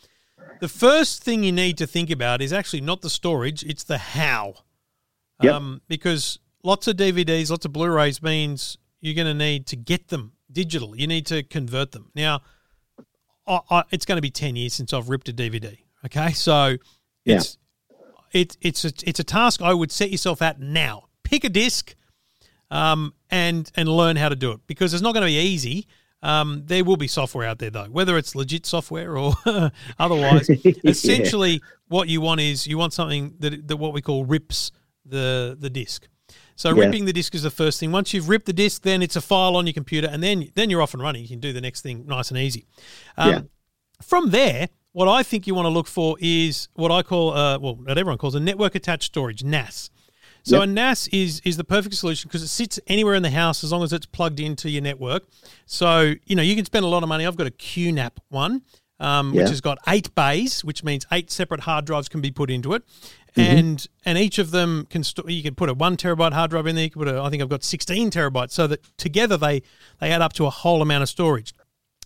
[0.61, 3.99] the first thing you need to think about is actually not the storage; it's the
[3.99, 4.55] how.
[5.43, 5.53] Yep.
[5.53, 10.09] Um, because lots of DVDs, lots of Blu-rays means you're going to need to get
[10.09, 10.97] them digital.
[10.97, 12.11] You need to convert them.
[12.15, 12.41] Now,
[13.47, 15.77] I, I, it's going to be ten years since I've ripped a DVD.
[16.07, 16.77] Okay, so
[17.25, 17.37] Yeah.
[17.37, 17.59] it's
[18.33, 21.05] it's it's a, it's a task I would set yourself at now.
[21.23, 21.95] Pick a disc,
[22.71, 25.87] um, and and learn how to do it because it's not going to be easy.
[26.23, 29.35] Um, there will be software out there though, whether it's legit software or
[29.99, 30.49] otherwise.
[30.85, 34.73] Essentially, what you want is you want something that that what we call rips
[35.05, 36.09] the the disc.
[36.55, 36.85] So Yeah.
[36.85, 37.93] ripping the disc is the first thing.
[37.93, 40.71] Once you've ripped the disc, then it's a file on your computer, and then then
[40.71, 41.23] you're off and running.
[41.23, 42.65] You can do the next thing nice and easy.
[43.17, 43.41] Um, Yeah.
[44.03, 47.59] From there, what I think you want to look for is what I call, uh,
[47.59, 49.91] well, what everyone calls a network attached storage (NAS).
[50.43, 50.63] So Yep.
[50.63, 53.73] a NAS is is the perfect solution because it sits anywhere in the house as
[53.73, 55.25] long as it's plugged into your network.
[55.67, 57.27] So you know you can spend a lot of money.
[57.27, 58.63] I've got a QNAP one.
[58.99, 62.51] um, which has got eight bays, which means eight separate hard drives can be put
[62.51, 62.83] into it,
[63.37, 63.57] Mm-hmm.
[63.59, 66.67] and and each of them can st- you can put a one terabyte hard drive
[66.67, 66.85] in there.
[66.85, 69.63] You can put a, I think I've got sixteen terabytes, so that together they
[70.01, 71.53] they add up to a whole amount of storage.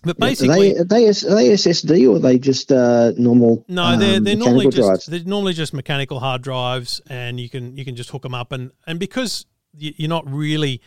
[0.02, 3.64] But Are basically, they, are they, are they SSD or are they just uh, normal?
[3.68, 5.06] no, they're um, they're normally just drives?
[5.06, 8.50] they're normally just mechanical hard drives, and you can you can just hook them up,
[8.52, 9.44] and and because
[9.76, 10.80] you- you're not really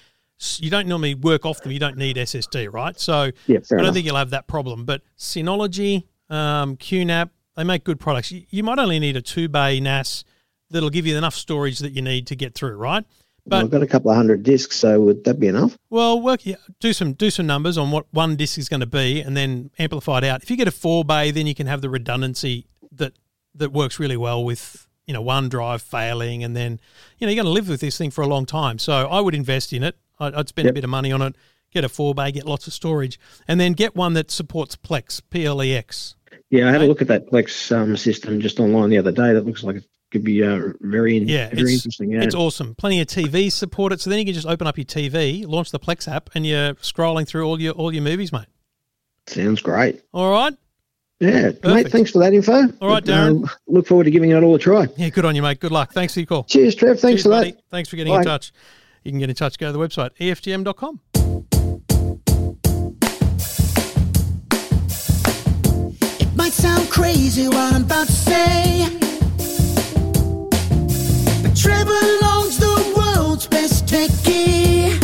[0.57, 2.99] you don't normally work off them, you don't need SSD, right?
[2.99, 3.93] So Yeah, I don't enough.
[3.93, 4.83] think you'll have that problem.
[4.83, 8.31] But Synology, um, QNAP, they make good products.
[8.31, 10.23] You, you might only need a two bay NAS
[10.73, 13.05] that'll give you enough storage that you need to get through, right?
[13.45, 15.77] But I've got a couple of hundred discs, so would that be enough?
[15.89, 18.85] well, work yeah, do some do some numbers on what one disk is going to
[18.85, 20.43] be, and then amplify it out.
[20.43, 23.13] If you get a four bay, then you can have the redundancy that
[23.55, 26.79] that works really well with you know one drive failing, and then
[27.17, 28.79] you know you're going to live with this thing for a long time.
[28.79, 29.97] So I would invest in it.
[30.19, 31.35] I'd, I'd spend a bit of money on it.
[31.71, 35.21] Get a four bay, get lots of storage, and then get one that supports Plex
[35.29, 36.15] PLEX.
[36.49, 39.33] Yeah, I had a look at that Plex um, system just online the other day.
[39.33, 42.11] That looks like could be uh, very, Yeah, very it's, interesting.
[42.11, 42.21] Yeah.
[42.23, 42.75] it's awesome.
[42.75, 45.71] Plenty of TV support it, so then you can just open up your TV, launch
[45.71, 48.45] the Plex app, and you're scrolling through all your all your movies, mate.
[49.27, 50.01] Sounds great.
[50.13, 50.53] All right.
[51.19, 51.65] Yeah, Perfect.
[51.65, 51.87] mate.
[51.89, 52.53] Thanks for that info.
[52.53, 53.45] All right, But, Darren.
[53.45, 54.87] uh, look forward to giving it all a try.
[54.97, 55.59] Yeah, good on you, mate.
[55.59, 55.93] Good luck.
[55.93, 56.43] Thanks for your call.
[56.43, 56.95] Cheers, Trev.
[56.95, 57.51] Cheers, Thanks for buddy.
[57.51, 57.61] that.
[57.71, 58.51] Thanks for getting in touch.
[59.03, 59.57] You can get in touch.
[59.57, 60.99] Go to the website, EFTM.com.
[66.19, 68.87] It might sound crazy what I'm about to say.
[71.63, 75.02] Trevor Long's the world's best techie.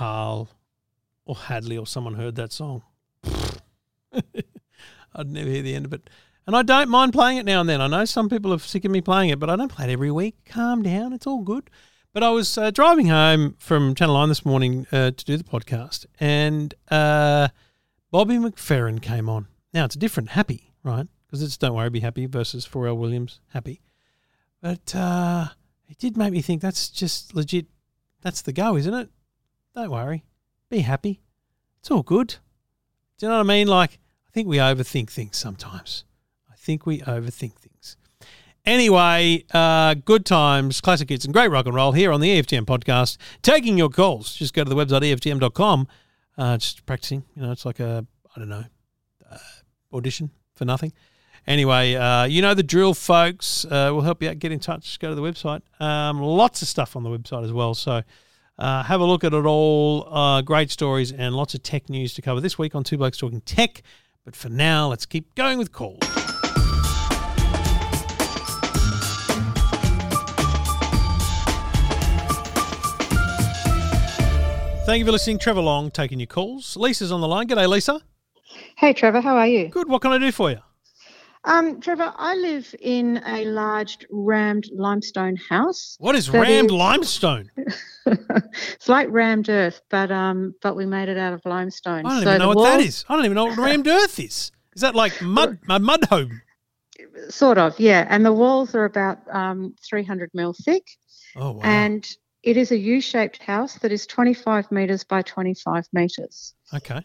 [0.00, 0.48] Carl
[1.26, 2.82] or Hadley or someone heard that song.
[5.14, 6.08] I'd never hear the end of it.
[6.46, 7.82] And I don't mind playing it now and then.
[7.82, 9.92] I know some people are sick of me playing it, but I don't play it
[9.92, 10.36] every week.
[10.46, 11.12] Calm down.
[11.12, 11.68] It's all good.
[12.14, 15.44] But I was uh, driving home from Channel 9 this morning uh, to do the
[15.44, 17.48] podcast, and uh,
[18.10, 19.48] Bobby McFerrin came on.
[19.74, 21.06] Now, it's a different happy, right?
[21.26, 23.82] Because it's Don't Worry, Be Happy versus Pharrell Williams, happy.
[24.62, 25.48] But uh,
[25.90, 27.66] it did make me think that's just legit.
[28.22, 29.10] That's the go, isn't it?
[29.74, 30.24] Don't worry.
[30.68, 31.20] Be happy.
[31.80, 32.36] It's all good.
[33.18, 33.66] Do you know what I mean?
[33.68, 36.04] Like, I think we overthink things sometimes.
[36.50, 37.96] I think we overthink things.
[38.66, 42.66] Anyway, uh, good times, classic hits, and great rock and roll here on the EFTM
[42.66, 43.16] podcast.
[43.42, 44.34] Taking your calls.
[44.34, 45.88] Just go to the website, EFTM.com.
[46.36, 47.24] Uh, just practicing.
[47.34, 48.06] You know, it's like a,
[48.36, 48.64] I don't know,
[49.30, 49.38] uh,
[49.92, 50.92] audition for nothing.
[51.46, 53.64] Anyway, uh, you know the drill, folks.
[53.64, 54.38] Uh, we'll help you out.
[54.38, 54.98] Get in touch.
[54.98, 55.62] Go to the website.
[55.80, 57.74] Um, lots of stuff on the website as well.
[57.74, 58.02] So
[58.60, 60.06] uh, have a look at it all.
[60.14, 63.18] Uh, great stories and lots of tech news to cover this week on Two Blokes
[63.18, 63.82] Talking Tech.
[64.24, 65.98] But for now, let's keep going with calls.
[74.84, 75.38] Thank you for listening.
[75.38, 76.76] Trevor Long taking your calls.
[76.76, 77.48] Lisa's on the line.
[77.48, 78.00] G'day, Lisa.
[78.76, 79.68] Hey, Trevor, how are you?
[79.68, 79.88] Good.
[79.88, 80.58] What can I do for you?
[81.44, 85.96] Um, Trevor, I live in a large rammed limestone house.
[85.98, 87.50] What is rammed is- limestone?
[88.06, 92.04] It's like rammed earth, but um, but we made it out of limestone.
[92.06, 93.04] I don't So even know what that is.
[93.08, 94.50] I don't even know what rammed earth is.
[94.74, 96.40] Is that like mud, a mud home?
[97.28, 98.06] Sort of, yeah.
[98.08, 100.82] And the walls are about um, 300 mil thick,
[101.36, 101.62] Oh, wow.
[101.62, 102.06] and
[102.42, 106.54] it is a U-shaped house that is 25 meters by 25 meters.
[106.74, 107.02] okay.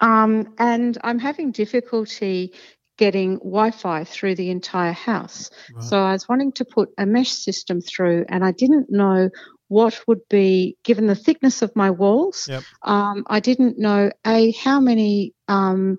[0.00, 2.54] Um, and I'm having difficulty
[3.00, 5.50] getting Wi-Fi through the entire house.
[5.80, 9.30] So I was wanting to put a mesh system through, and I didn't know
[9.68, 12.46] what would be given the thickness of my walls.
[12.46, 12.62] Yep.
[12.82, 15.96] Um, I didn't know a how many um,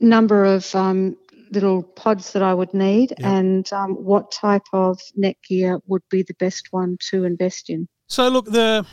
[0.00, 1.16] number of um,
[1.50, 6.34] little pods that I would need, and um, what type of Netgear would be the
[6.38, 7.88] best one to invest in.
[8.06, 8.86] So look, the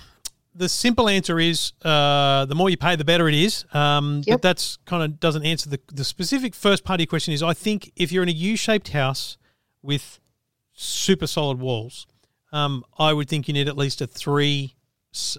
[0.56, 3.66] the simple answer is uh, the more you pay, the better it is.
[3.74, 7.34] Um, But that's kind of doesn't answer the the specific first part of your question.
[7.34, 9.38] Is I think if you're in a U-shaped house
[9.82, 10.20] with
[10.74, 12.08] super solid walls,
[12.52, 14.76] um, I would think you need at least a three,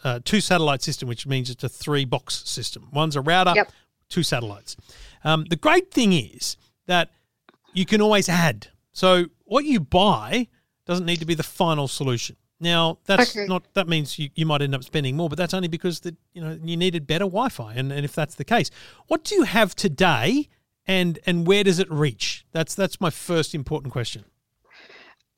[0.05, 2.89] uh, two satellite system, which means it's a three box system.
[2.93, 3.73] One's a router, Yep.
[4.09, 4.77] two satellites.
[5.25, 7.11] Um, the great thing is that
[7.73, 8.69] you can always add.
[8.93, 10.49] So what you buy
[10.87, 12.37] doesn't need to be the final solution.
[12.59, 13.47] Now that's Okay.
[13.47, 16.17] not that means you, you might end up spending more, but that's only because the
[16.33, 18.71] you know you needed better Wi-Fi, and, and if that's the case,
[19.09, 20.49] what do you have today,
[20.87, 22.47] and and where does it reach?
[22.53, 24.25] That's that's my first important question.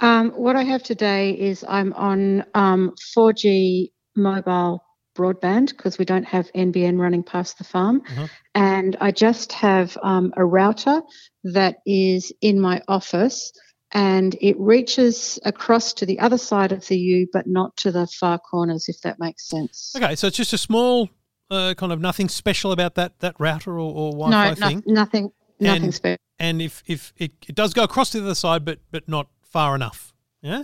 [0.00, 4.81] Um, what I have today is I'm on um, 4G mobile
[5.16, 8.02] broadband because we don't have NBN running past the farm.
[8.09, 8.28] Uh-huh.
[8.54, 11.02] And I just have um, a router
[11.42, 13.52] that is in my office
[13.92, 18.07] and it reaches across to the other side of the U, but not to the
[18.07, 19.94] far corners, if that makes sense.
[19.96, 21.09] Okay, so it's just a small
[21.51, 24.83] uh, kind of nothing special about that that router or, or Wi-Fi no, thing.
[24.87, 26.18] no, nothing, nothing And- special.
[26.40, 29.29] And if if it, it does go across to the other side, but but not
[29.42, 30.62] far enough, yeah.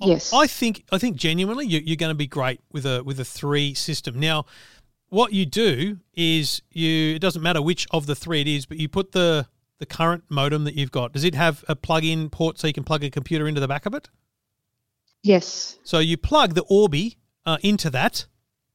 [0.00, 0.32] Yes.
[0.32, 3.24] I think I think genuinely you, you're going to be great with a with a
[3.24, 4.18] three system.
[4.18, 4.46] Now,
[5.10, 8.78] what you do is you it doesn't matter which of the three it is, but
[8.78, 9.46] you put the
[9.78, 11.12] the current modem that you've got.
[11.12, 13.86] Does it have a plug-in port so you can plug a computer into the back
[13.86, 14.08] of it?
[15.22, 18.26] Yes, So you plug the Orbi uh, into that,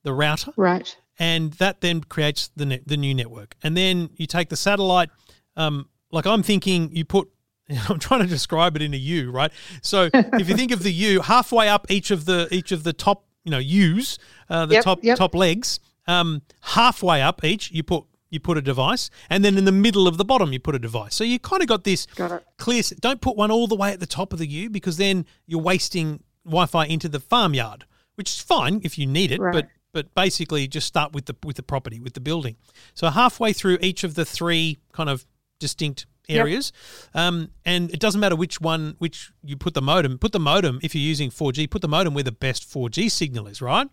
[0.04, 0.96] the router, right.
[1.18, 3.56] and that then creates the net, the new network.
[3.64, 5.10] And then you take the satellite.
[5.56, 7.30] Um, like I'm thinking, you put.
[7.90, 9.52] I'm trying to describe it in a U, right?
[9.82, 12.92] So if you think of the U, halfway up each of the each of the
[12.92, 15.18] top, you know, U's, uh, the Yep, top yep.
[15.18, 19.66] top legs, um, halfway up each, you put you put a device, and then in
[19.66, 21.14] the middle of the bottom, you put a device.
[21.14, 22.82] So you kind of got this Got clear.
[23.00, 25.62] Don't put one all the way at the top of the U because then you're
[25.62, 29.54] wasting Wi-Fi into the farmyard, which is fine if you need it, Right.
[29.54, 32.56] but but basically just start with the with the property with the building.
[32.94, 35.26] So halfway through each of the three kind of
[35.60, 36.40] distinct Yep.
[36.40, 36.72] areas,
[37.14, 40.18] um, and it doesn't matter which one which you put the modem.
[40.18, 41.70] Put the modem if you're using 4G.
[41.70, 43.88] Put the modem where the best 4G signal is, right?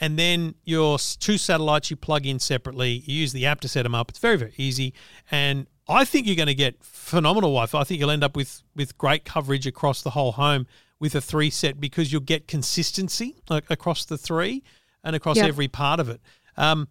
[0.00, 3.02] And then your two satellites you plug in separately.
[3.06, 4.10] You use the app to set them up.
[4.10, 4.94] It's very very easy,
[5.30, 7.80] and I think you're going to get phenomenal Wi-Fi.
[7.80, 10.66] I think you'll end up with with great coverage across the whole home
[10.98, 14.62] with a three set because you'll get consistency like, across the three
[15.04, 15.44] and across Yeah.
[15.46, 16.20] every part of it.
[16.56, 16.88] Um,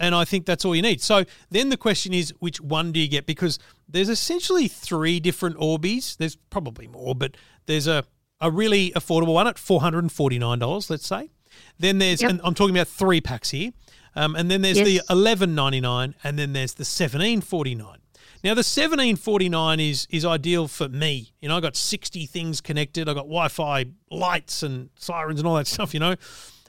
[0.00, 1.00] and I think that's all you need.
[1.00, 3.26] So then the question is, which one do you get?
[3.26, 6.16] Because there's essentially three different Orbis.
[6.16, 8.04] There's probably more, but there's a,
[8.40, 11.30] a really affordable one at $449, let's say.
[11.78, 12.30] Then there's, Yep.
[12.30, 13.72] and I'm talking about three packs here.
[14.16, 14.86] Um, and then there's Yes.
[15.08, 17.96] the $11.99 and then there's the $17.49.
[18.42, 21.32] Now the seventeen forty nine is is ideal for me.
[21.40, 23.08] You know, I got sixty things connected.
[23.08, 25.94] I got Wi-Fi lights and sirens and all that stuff.
[25.94, 26.14] You know,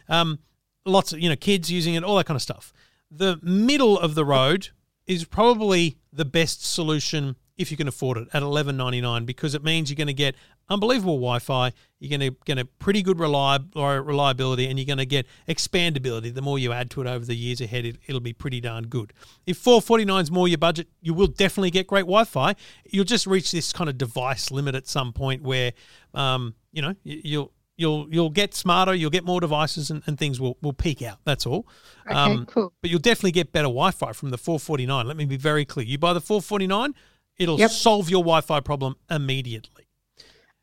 [0.08, 0.40] um,
[0.86, 2.72] lots of you know kids using it, all that kind of stuff.
[3.18, 4.70] The middle of the road
[5.08, 9.56] is probably the best solution if you can afford it at eleven ninety nine because
[9.56, 10.36] it means you're going to get
[10.68, 11.72] unbelievable Wi-Fi.
[12.00, 16.34] You're going to get a pretty good reliability, and you're going to get expandability.
[16.34, 18.88] The more you add to it over the years ahead, it, it'll be pretty darn
[18.88, 19.14] good.
[19.46, 22.56] If four forty nine is more your budget, you will definitely get great Wi-Fi.
[22.92, 25.72] You'll just reach this kind of device limit at some point where,
[26.14, 30.40] um, you know, you'll you'll you'll get smarter, you'll get more devices, and, and things
[30.40, 31.20] will will peak out.
[31.26, 31.68] That's all.
[32.10, 32.74] Okay, cool.
[32.82, 35.08] But you'll definitely get better Wi-Fi from the 449.
[35.08, 35.86] Let me be very clear.
[35.86, 36.94] You buy the 449,
[37.38, 37.72] it'll Yep.
[37.72, 39.88] solve your Wi-Fi problem immediately.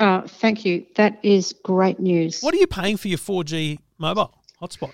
[0.01, 0.85] Uh, thank you.
[0.97, 2.41] That is great news.
[2.41, 4.93] What are you paying for your 4G mobile hotspot?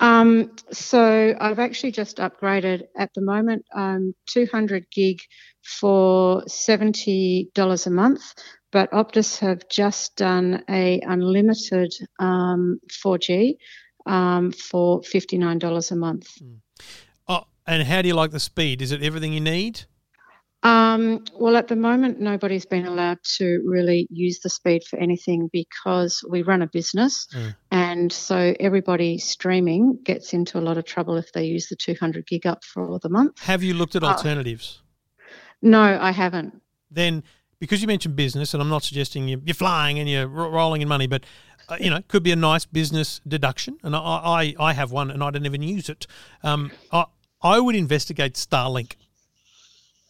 [0.00, 5.18] Um, so I've actually just upgraded at the moment, um, 200 gig
[5.62, 8.22] for $70 a month,
[8.70, 13.56] but Optus have just done a unlimited um, 4G
[14.06, 16.28] um, for $59 a month.
[17.28, 18.82] Oh, and how do you like the speed?
[18.82, 19.82] Is it everything you need?
[20.64, 25.48] Um, well, at the moment, nobody's been allowed to really use the speed for anything
[25.52, 27.56] because we run a business, Mm.
[27.70, 32.26] and so everybody streaming gets into a lot of trouble if they use the 200
[32.26, 33.38] gig up for the month.
[33.42, 34.82] Have you looked at Uh, alternatives?
[35.62, 36.60] No, I haven't.
[36.90, 37.22] Then,
[37.60, 40.88] because you mentioned business, and I'm not suggesting you, you're flying and you're rolling in
[40.88, 41.24] money, but
[41.68, 43.76] uh, you know, it could be a nice business deduction.
[43.82, 46.06] And I, I, I have one, and I don't even use it.
[46.42, 47.04] Um, I,
[47.42, 48.94] I would investigate Starlink.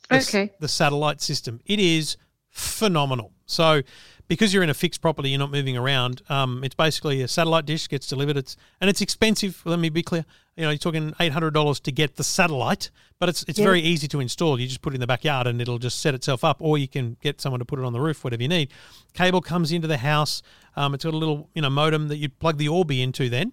[0.09, 0.53] the, Okay.
[0.61, 1.61] the satellite system.
[1.67, 2.17] It is
[2.51, 3.33] phenomenal.
[3.47, 3.83] So,
[4.29, 6.23] because you're in a fixed property, you're not moving around.
[6.29, 8.37] Um, it's basically a satellite dish gets delivered.
[8.37, 9.63] It's and it's expensive.
[9.65, 10.25] Let me be clear.
[10.57, 13.65] You know, you're talking eight hundred dollars to get the satellite, but it's it's Yeah.
[13.65, 14.61] very easy to install.
[14.61, 16.89] You just put it in the backyard and it'll just set itself up, or you
[16.89, 18.69] can get someone to put it on the roof, whatever you need.
[19.15, 20.43] Cable comes into the house.
[20.77, 23.53] Um, it's got a little you know modem that you plug the Orbi into then,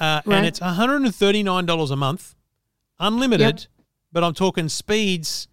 [0.00, 0.36] uh, Right.
[0.38, 2.34] and it's one hundred and thirty nine dollars a month,
[2.98, 3.66] unlimited.
[4.10, 5.48] But I'm talking speeds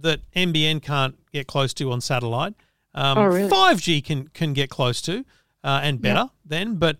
[0.00, 2.54] that NBN can't get close to on satellite.
[2.98, 3.48] Um, Oh, really?
[3.48, 5.24] 5G can can get close to
[5.64, 6.96] uh, and better then, but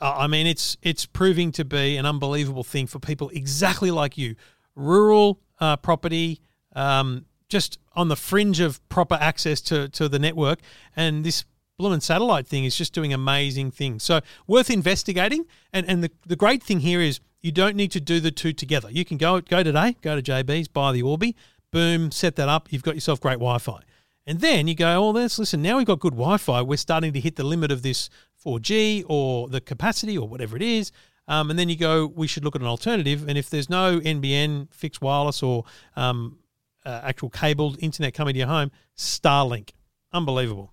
[0.00, 4.18] uh, I mean it's it's proving to be an unbelievable thing for people exactly like
[4.18, 4.36] you,
[4.74, 6.40] rural uh, property,
[6.74, 10.58] um, just on the fringe of proper access to to the network,
[10.94, 11.44] and this
[11.78, 14.02] blooming satellite thing is just doing amazing things.
[14.02, 15.44] So worth investigating.
[15.72, 18.52] And and the, the great thing here is you don't need to do the two
[18.52, 18.90] together.
[18.90, 21.36] You can go go today, go to JB's, buy the Orbi,
[21.70, 22.72] boom, set that up.
[22.72, 23.80] You've got yourself great Wi-Fi.
[24.26, 25.62] And then you go, oh, let's listen.
[25.62, 26.62] Now we've got good Wi-Fi.
[26.62, 28.10] We're starting to hit the limit of this
[28.44, 30.90] 4G or the capacity or whatever it is.
[31.28, 33.28] Um, and then you go, we should look at an alternative.
[33.28, 35.64] And if there's no NBN fixed wireless or
[35.94, 36.38] um,
[36.84, 39.70] uh, actual cabled internet coming to your home, Starlink.
[40.12, 40.72] Unbelievable.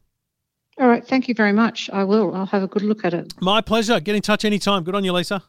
[0.80, 1.06] All right.
[1.06, 1.89] Thank you very much.
[1.93, 2.34] I will.
[2.36, 3.34] I'll have a good look at it.
[3.39, 3.99] My pleasure.
[3.99, 4.84] Get in touch anytime.
[4.84, 5.43] Good on you, Lisa.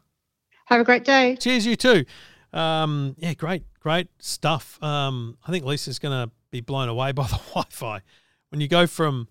[0.67, 1.37] Have a great day.
[1.37, 2.05] Cheers, you too.
[2.53, 4.83] Um, yeah, great, great stuff.
[4.83, 8.01] Um, I think Lisa's going to be blown away by the Wi-Fi
[8.51, 9.29] when you go from,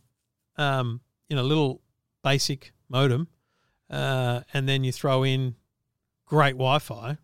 [0.58, 1.82] um, you know, little
[2.24, 3.28] basic modem,
[3.90, 5.56] uh, and then you throw in
[6.26, 7.18] great Wi-Fi.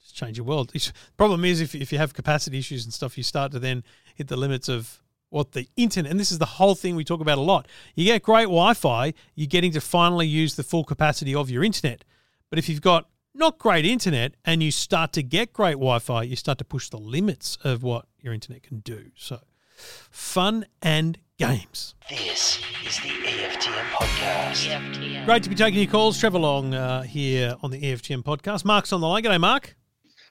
[0.00, 0.70] Just change your world.
[0.72, 3.82] The problem is if if you have capacity issues and stuff, you start to then
[4.14, 5.00] hit the limits of
[5.30, 7.66] what the internet and this is the whole thing we talk about a lot.
[7.96, 12.04] You get great Wi-Fi, you're getting to finally use the full capacity of your internet.
[12.50, 16.36] But if you've got not great internet and you start to get great Wi-Fi, you
[16.36, 19.10] start to push the limits of what your internet can do.
[19.16, 19.40] So
[19.76, 21.94] fun and games.
[22.08, 24.68] This is the EFTM podcast.
[24.68, 25.24] EFTM.
[25.26, 26.18] Great to be taking your calls.
[26.18, 28.64] Trevor Long uh, here on the EFTM podcast.
[28.64, 29.24] Mark's on the line.
[29.24, 29.76] G'day, Mark.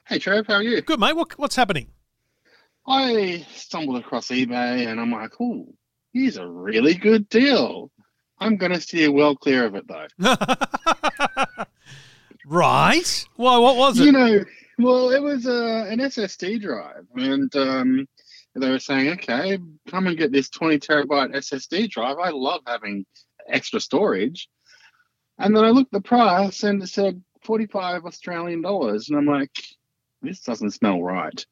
[0.07, 0.81] Hey Trev, how are you?
[0.81, 1.15] Good, mate.
[1.15, 1.87] What, what's happening?
[2.87, 5.67] I stumbled across eBay and I'm like, oh,
[6.11, 7.89] here's a really good deal.
[8.39, 10.35] I'm going to steer well clear of it though.
[12.45, 13.27] right.
[13.35, 13.57] Why?
[13.57, 14.05] What was it?
[14.05, 14.43] You know,
[14.79, 18.07] well, it was uh, an SSD drive, and um,
[18.55, 19.57] they were saying, okay,
[19.89, 22.17] come and get this 20 terabyte SSD drive.
[22.19, 23.05] I love having
[23.47, 24.47] extra storage.
[25.39, 29.09] And then I looked at the price and it said 45 Australian dollars.
[29.09, 29.51] And I'm like,
[30.21, 31.45] this doesn't smell right.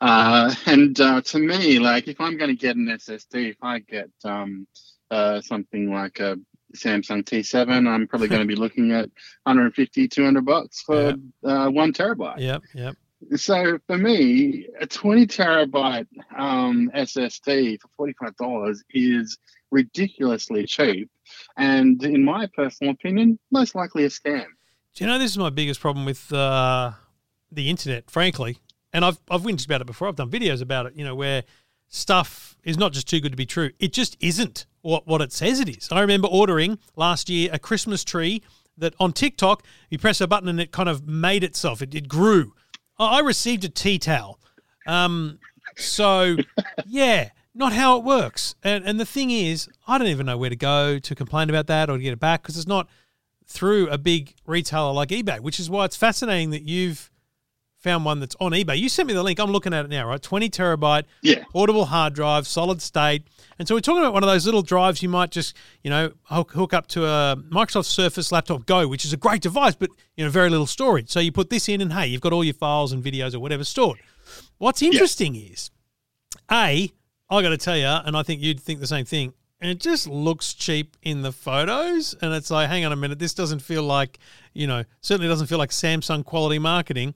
[0.00, 3.80] Uh, and uh, to me, like, if I'm going to get an SSD, if I
[3.80, 4.66] get um,
[5.10, 6.36] uh, something like a
[6.74, 9.10] Samsung T7, I'm probably going to be looking at
[9.44, 11.14] 150, 200 bucks for
[11.44, 12.38] uh, one terabyte.
[12.38, 12.96] Yep, yep.
[13.36, 16.06] So for me, a 20 terabyte
[16.36, 19.38] um, SSD for $45 is
[19.70, 21.10] ridiculously cheap.
[21.56, 24.46] And in my personal opinion, most likely a scam.
[24.94, 26.92] Do you know this is my biggest problem with uh,
[27.50, 28.58] the internet, frankly?
[28.92, 30.06] And I've I've whinged about it before.
[30.06, 30.94] I've done videos about it.
[30.94, 31.42] You know where
[31.88, 35.32] stuff is not just too good to be true; it just isn't what what it
[35.32, 35.88] says it is.
[35.90, 38.42] I remember ordering last year a Christmas tree
[38.78, 41.80] that on TikTok you press a button and it kind of made itself.
[41.82, 42.52] It, it grew.
[42.98, 44.38] I received a tea towel.
[44.86, 45.38] Um,
[45.76, 46.36] so
[46.86, 48.54] yeah, not how it works.
[48.62, 51.66] And and the thing is, I don't even know where to go to complain about
[51.68, 52.88] that or to get it back because it's not
[53.46, 57.10] through a big retailer like eBay, which is why it's fascinating that you've
[57.78, 58.78] found one that's on eBay.
[58.78, 59.38] You sent me the link.
[59.38, 60.20] I'm looking at it now, right?
[60.22, 61.44] 20 terabyte Yeah.
[61.52, 63.24] portable hard drive, solid state.
[63.58, 66.12] And so we're talking about one of those little drives you might just, you know,
[66.24, 69.90] hook, hook up to a Microsoft Surface Laptop Go, which is a great device, but,
[70.16, 71.10] you know, very little storage.
[71.10, 73.40] So you put this in and hey, you've got all your files and videos or
[73.40, 73.98] whatever stored.
[74.58, 75.70] What's interesting is,
[76.50, 76.90] A,
[77.30, 79.80] I got to tell you, and I think you'd think the same thing, and it
[79.80, 82.14] just looks cheap in the photos.
[82.20, 84.18] And it's like, hang on a minute, this doesn't feel like,
[84.52, 87.14] you know, certainly doesn't feel like Samsung quality marketing.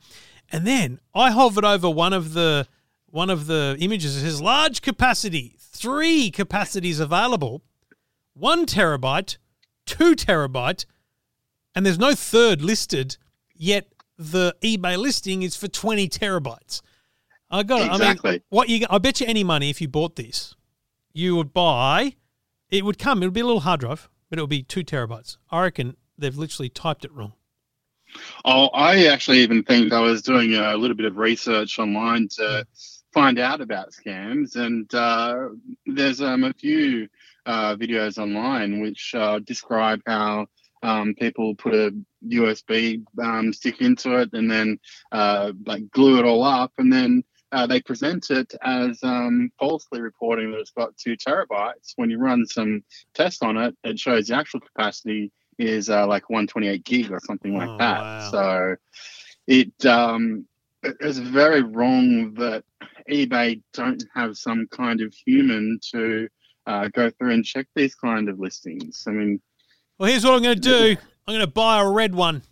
[0.50, 2.66] And then I hovered over one of the
[3.10, 4.16] one of the images.
[4.16, 7.62] It says large capacity, three capacities available,
[8.34, 9.38] one terabyte,
[9.86, 10.84] two terabyte,
[11.74, 13.16] and there's no third listed.
[13.54, 16.82] Yet the eBay listing is for twenty terabytes.
[17.50, 17.90] I got it.
[17.90, 18.86] I mean, what you?
[18.90, 20.54] I bet you any money if you bought this,
[21.12, 22.14] you would buy.
[22.70, 23.22] It would come.
[23.22, 25.38] It would be a little hard drive, but it would be two terabytes.
[25.50, 27.32] I reckon they've literally typed it wrong.
[28.44, 32.66] Oh, I actually even think I was doing a little bit of research online to
[33.18, 35.48] find out about scams, and uh,
[35.86, 37.08] there's um, a few
[37.46, 40.46] uh, videos online which uh, describe how
[40.82, 41.92] um, people put a
[42.28, 44.78] USB um, stick into it and then
[45.12, 50.00] uh, like glue it all up, and then uh, they present it as um, falsely
[50.00, 51.94] reporting that it's got two terabytes.
[51.96, 52.82] When you run some
[53.14, 57.56] tests on it, it shows the actual capacity is uh, like 128 gig or something
[57.56, 58.02] like Oh, that.
[58.02, 58.18] wow.
[58.18, 58.76] So
[59.48, 60.47] it um,
[60.82, 62.64] it is very wrong that
[63.10, 66.28] eBay don't have some kind of human to
[66.66, 69.04] uh, go through and check these kind of listings.
[69.06, 69.40] I mean,
[69.98, 70.96] Well, here's what I'm going to do.
[71.26, 72.42] I'm going to buy a red one.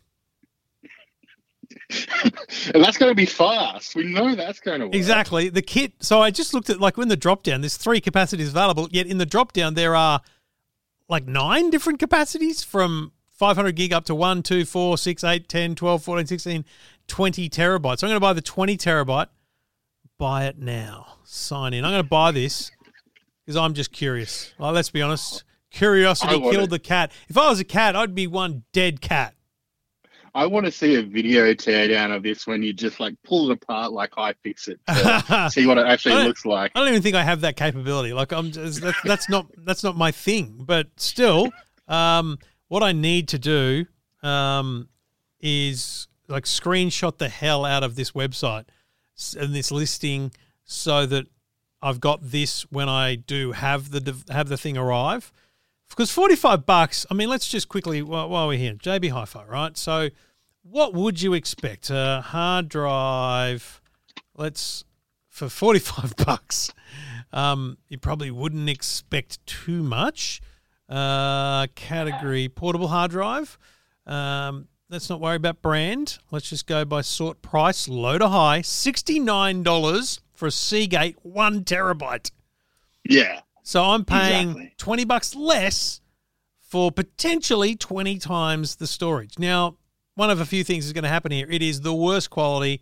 [2.74, 3.94] and that's going to be fast.
[3.94, 4.94] We know that's going to work.
[4.94, 5.48] Exactly.
[5.48, 5.92] The kit.
[6.00, 7.60] So I just looked at like when the drop down.
[7.60, 8.88] There's three capacities available.
[8.90, 10.20] Yet in the drop down there are
[11.08, 15.74] like nine different capacities from 500 gig up to 1, 2, 4, 6, 8, 10,
[15.74, 16.64] 12, 14, 16,
[17.08, 17.98] 20 terabytes.
[17.98, 19.28] So I'm going to buy the 20 terabyte.
[20.18, 21.18] Buy it now.
[21.24, 21.84] Sign in.
[21.84, 22.70] I'm going to buy this
[23.44, 24.52] because I'm just curious.
[24.58, 25.44] Well, let's be honest.
[25.70, 27.12] curiosity killed the cat.
[27.28, 29.34] If I was a cat, I'd be one dead cat.
[30.34, 33.54] I want to see a video teardown of this when you just like pull it
[33.54, 35.50] apart like iFixit.
[35.50, 36.72] see what it actually looks like.
[36.74, 38.12] I don't even think I have that capability.
[38.12, 40.62] Like I'm just that's, that's not that's not my thing.
[40.66, 41.50] But still,
[41.88, 42.38] um,
[42.68, 43.86] what I need to do
[44.22, 44.90] um,
[45.40, 48.64] is like screenshot the hell out of this website
[49.38, 50.32] and this listing
[50.64, 51.26] so that
[51.82, 55.32] I've got this when I do have the have the thing arrive.
[55.88, 57.06] Because forty five bucks.
[57.10, 59.76] I mean, let's just quickly while, while we're here, JB Hi-Fi, right?
[59.76, 60.10] So,
[60.62, 61.90] what would you expect?
[61.90, 63.80] A hard drive.
[64.36, 64.84] Let's
[65.36, 66.72] for 45 bucks
[67.32, 70.40] um, you probably wouldn't expect too much
[70.88, 73.58] uh, category portable hard drive
[74.06, 78.60] um, let's not worry about brand let's just go by sort price low to high
[78.60, 82.30] $69 for a seagate one terabyte
[83.08, 83.40] Yeah.
[83.62, 84.74] so i'm paying Exactly.
[84.78, 86.00] 20 bucks less
[86.60, 89.76] for potentially 20 times the storage now
[90.14, 92.80] one of a few things is going to happen here it is the worst quality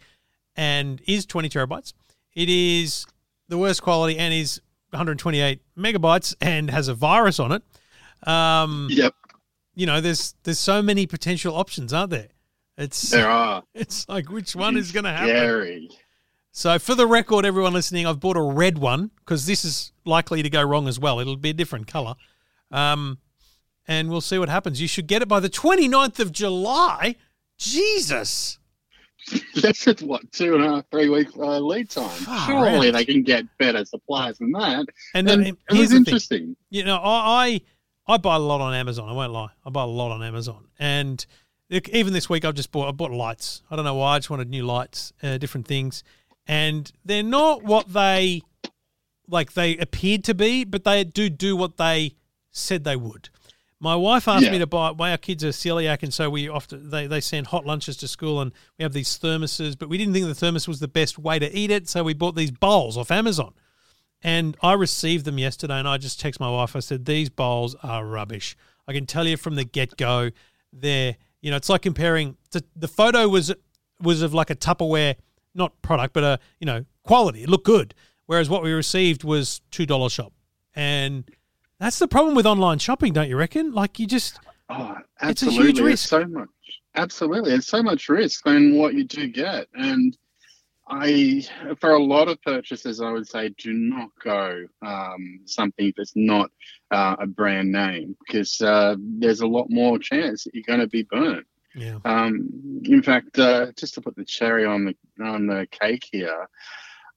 [0.56, 1.92] and is 20 terabytes
[2.34, 3.06] it is
[3.48, 7.62] the worst quality and is 128 megabytes and has a virus on it.
[8.28, 9.12] Um, yep.
[9.74, 12.28] You know, there's there's so many potential options, aren't there?
[12.78, 13.62] It's There are.
[13.74, 15.28] It's like which one is going to happen?
[15.28, 15.90] Scary.
[16.52, 20.40] So, for the record, everyone listening, I've bought a red one because this is likely
[20.42, 21.18] to go wrong as well.
[21.18, 22.14] It'll be a different color.
[22.70, 23.18] Um,
[23.88, 24.80] and we'll see what happens.
[24.80, 27.16] You should get it by the 29th of July.
[27.58, 28.58] Jesus.
[29.60, 32.08] That's just what two and a half, three week uh, lead time.
[32.46, 32.94] Surely out.
[32.94, 34.86] they can get better supplies than that.
[35.14, 35.98] And, And uh, it here's was the thing.
[35.98, 36.56] interesting.
[36.70, 37.60] You know, I, I
[38.06, 39.08] I buy a lot on Amazon.
[39.08, 39.48] I won't lie.
[39.64, 41.24] I buy a lot on Amazon, and
[41.70, 43.62] even this week I've just bought I bought lights.
[43.70, 44.14] I don't know why.
[44.14, 46.04] I just wanted new lights, uh, different things,
[46.46, 48.42] and they're not what they
[49.28, 52.12] like they appeared to be, but they do do what they
[52.50, 53.30] said they would.
[53.80, 54.52] My wife asked Yeah.
[54.52, 54.90] me to buy.
[54.92, 58.08] Well, our kids are celiac, and so we often they they send hot lunches to
[58.08, 59.78] school, and we have these thermoses.
[59.78, 62.12] But we didn't think the thermos was the best way to eat it, so we
[62.14, 63.54] bought these bowls off Amazon.
[64.24, 66.74] And I received them yesterday, and I just text my wife.
[66.74, 68.56] I said, "These bowls are rubbish.
[68.88, 70.30] I can tell you from the get go.
[70.72, 72.36] They're you know, it's like comparing.
[72.52, 73.52] The, the photo was
[74.00, 75.16] was of like a Tupperware,
[75.54, 77.42] not product, but a you know quality.
[77.42, 77.94] It looked good.
[78.26, 80.32] Whereas what we received was two dollar shop,
[80.74, 81.30] and
[81.78, 83.72] that's the problem with online shopping, don't you reckon?
[83.72, 85.66] Like you just, Oh, it's a absolutely.
[85.66, 86.08] huge risk.
[86.08, 86.48] so much.
[86.94, 87.50] Absolutely.
[87.50, 89.66] There's so much risk than what you do get.
[89.74, 90.16] And
[90.86, 91.42] I,
[91.80, 96.50] for a lot of purchases, I would say do not go um, something that's not
[96.90, 100.86] uh, a brand name because uh, there's a lot more chance that you're going to
[100.86, 101.46] be burnt.
[101.74, 101.98] Yeah.
[102.04, 106.48] Um, in fact, uh, just to put the cherry on the on the cake here,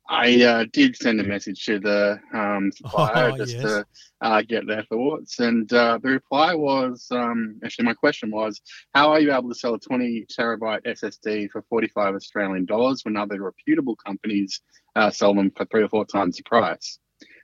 [0.10, 3.64] I uh, did send a message to the um, supplier Oh, just yes.
[3.64, 3.86] to
[4.22, 8.62] uh, get their thoughts, and uh, the reply was um, actually my question was,
[8.94, 13.18] how are you able to sell a 20 terabyte SSD for 45 Australian dollars when
[13.18, 14.62] other reputable companies
[14.96, 17.00] uh, sell them for three or four times the price?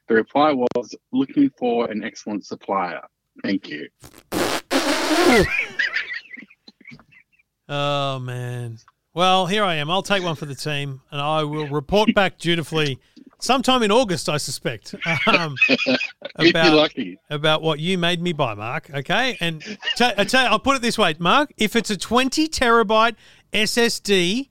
[0.08, 3.02] The reply was looking for an excellent supplier.
[3.44, 3.90] Thank you.
[7.70, 8.78] oh man.
[9.16, 9.92] Well, here I am.
[9.92, 12.98] I'll take one for the team, and I will report back dutifully
[13.40, 14.96] sometime in August, I suspect.
[15.28, 15.56] Um,
[16.38, 17.20] lucky.
[17.30, 18.90] about what you made me buy, Mark.
[18.94, 19.78] Okay, and t-
[20.18, 21.52] I tell you, I'll put it this way, Mark.
[21.58, 23.16] If it's a twenty terabyte
[23.54, 24.50] SSD,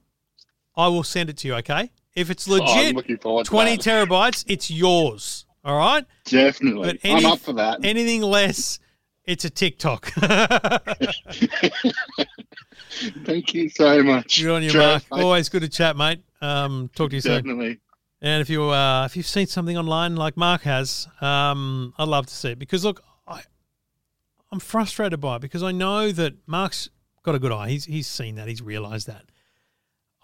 [0.77, 1.55] I will send it to you.
[1.57, 5.47] Okay, if it's Oh, legit to twenty terabytes, it's yours.
[5.65, 6.99] All right, Definitely.
[7.03, 7.85] But I'm up for that.
[7.85, 8.79] Anything less,
[9.25, 10.13] it's a TikTok.
[13.25, 14.41] Thank you so much.
[14.41, 15.11] Good on you, Jeff.
[15.11, 15.23] Mark.
[15.23, 16.21] Always good to chat, mate.
[16.41, 17.37] Um, talk to you soon.
[17.37, 17.79] Definitely.
[18.21, 22.27] And if you uh, if you've seen something online like Mark has, um, I'd love
[22.27, 23.43] to see it because look, I
[24.53, 26.89] I'm frustrated by it because I know that Mark's
[27.23, 27.69] got a good eye.
[27.71, 28.47] He's he's seen that.
[28.49, 29.25] He's realised that.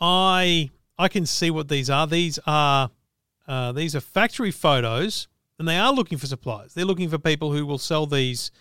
[0.01, 2.07] I I can see what these are.
[2.07, 2.91] These are
[3.49, 5.27] uh, these are factory photos,
[5.59, 6.75] and they are looking for suppliers.
[6.75, 8.53] They're looking for people who will sell these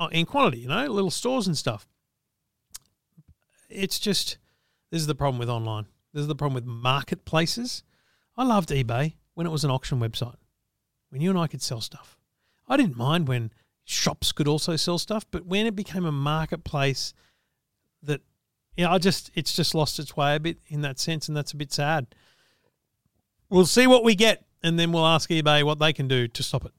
[0.00, 0.62] uh, in quantity.
[0.62, 1.86] You know, little stores and stuff.
[3.72, 4.38] It's just
[4.90, 5.86] this is the problem with online.
[6.12, 7.82] This is the problem with marketplaces.
[8.36, 10.36] I loved eBay when it was an auction website.
[11.10, 12.18] When you and I could sell stuff.
[12.68, 13.52] I didn't mind when
[13.84, 17.12] shops could also sell stuff, but when it became a marketplace
[18.02, 18.20] that
[18.76, 21.52] yeah, I just it's just lost its way a bit in that sense and that's
[21.52, 22.14] a bit sad.
[23.50, 26.42] We'll see what we get and then we'll ask eBay what they can do to
[26.42, 26.72] stop it.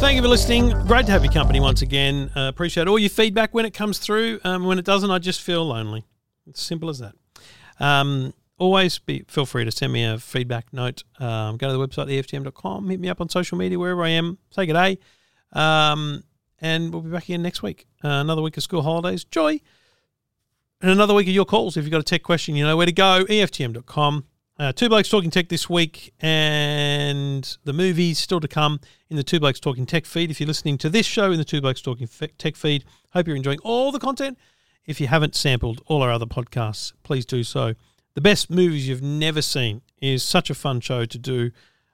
[0.00, 0.70] Thank you for listening.
[0.86, 2.30] Great to have your company once again.
[2.36, 4.38] Uh, appreciate all your feedback when it comes through.
[4.44, 6.04] Um, when it doesn't, I just feel lonely.
[6.46, 7.14] It's simple as that.
[7.80, 11.02] Um, always be feel free to send me a feedback note.
[11.18, 14.38] Um, go to the website, EFTM.com, hit me up on social media, wherever I am.
[14.50, 14.98] Say good day.
[15.52, 16.22] Um,
[16.60, 17.86] and we'll be back again next week.
[18.02, 19.24] Uh, another week of school holidays.
[19.24, 19.60] Joy.
[20.80, 21.76] And another week of your calls.
[21.76, 23.24] If you've got a tech question, you know where to go.
[23.28, 24.24] EFTM.com.
[24.58, 29.22] Uh, Two Blokes Talking Tech this week, and the movies still to come in the
[29.22, 30.32] Two Blokes Talking Tech feed.
[30.32, 33.28] If you're listening to this show in the Two Blokes Talking Fe- Tech feed, hope
[33.28, 34.36] you're enjoying all the content.
[34.84, 37.74] If you haven't sampled all our other podcasts, please do so.
[38.14, 41.52] The best movies you've never seen is such a fun show to do,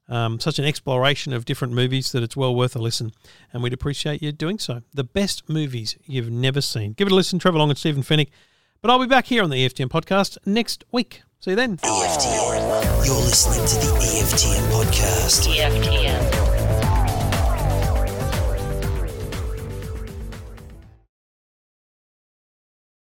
[0.09, 3.13] um, such an exploration of different movies that it's well worth a listen,
[3.53, 4.81] and we'd appreciate you doing so.
[4.95, 6.95] The best movies you've never seen.
[6.95, 8.31] Give it a listen, Trevor Long and Stephen Fenech.
[8.81, 11.21] But I'll be back here on the EFTM podcast next week.
[11.45, 11.77] See you then.
[11.77, 13.05] EFTM.
[13.05, 15.47] You're listening to the EFTM podcast.
[15.47, 16.54] EFTM.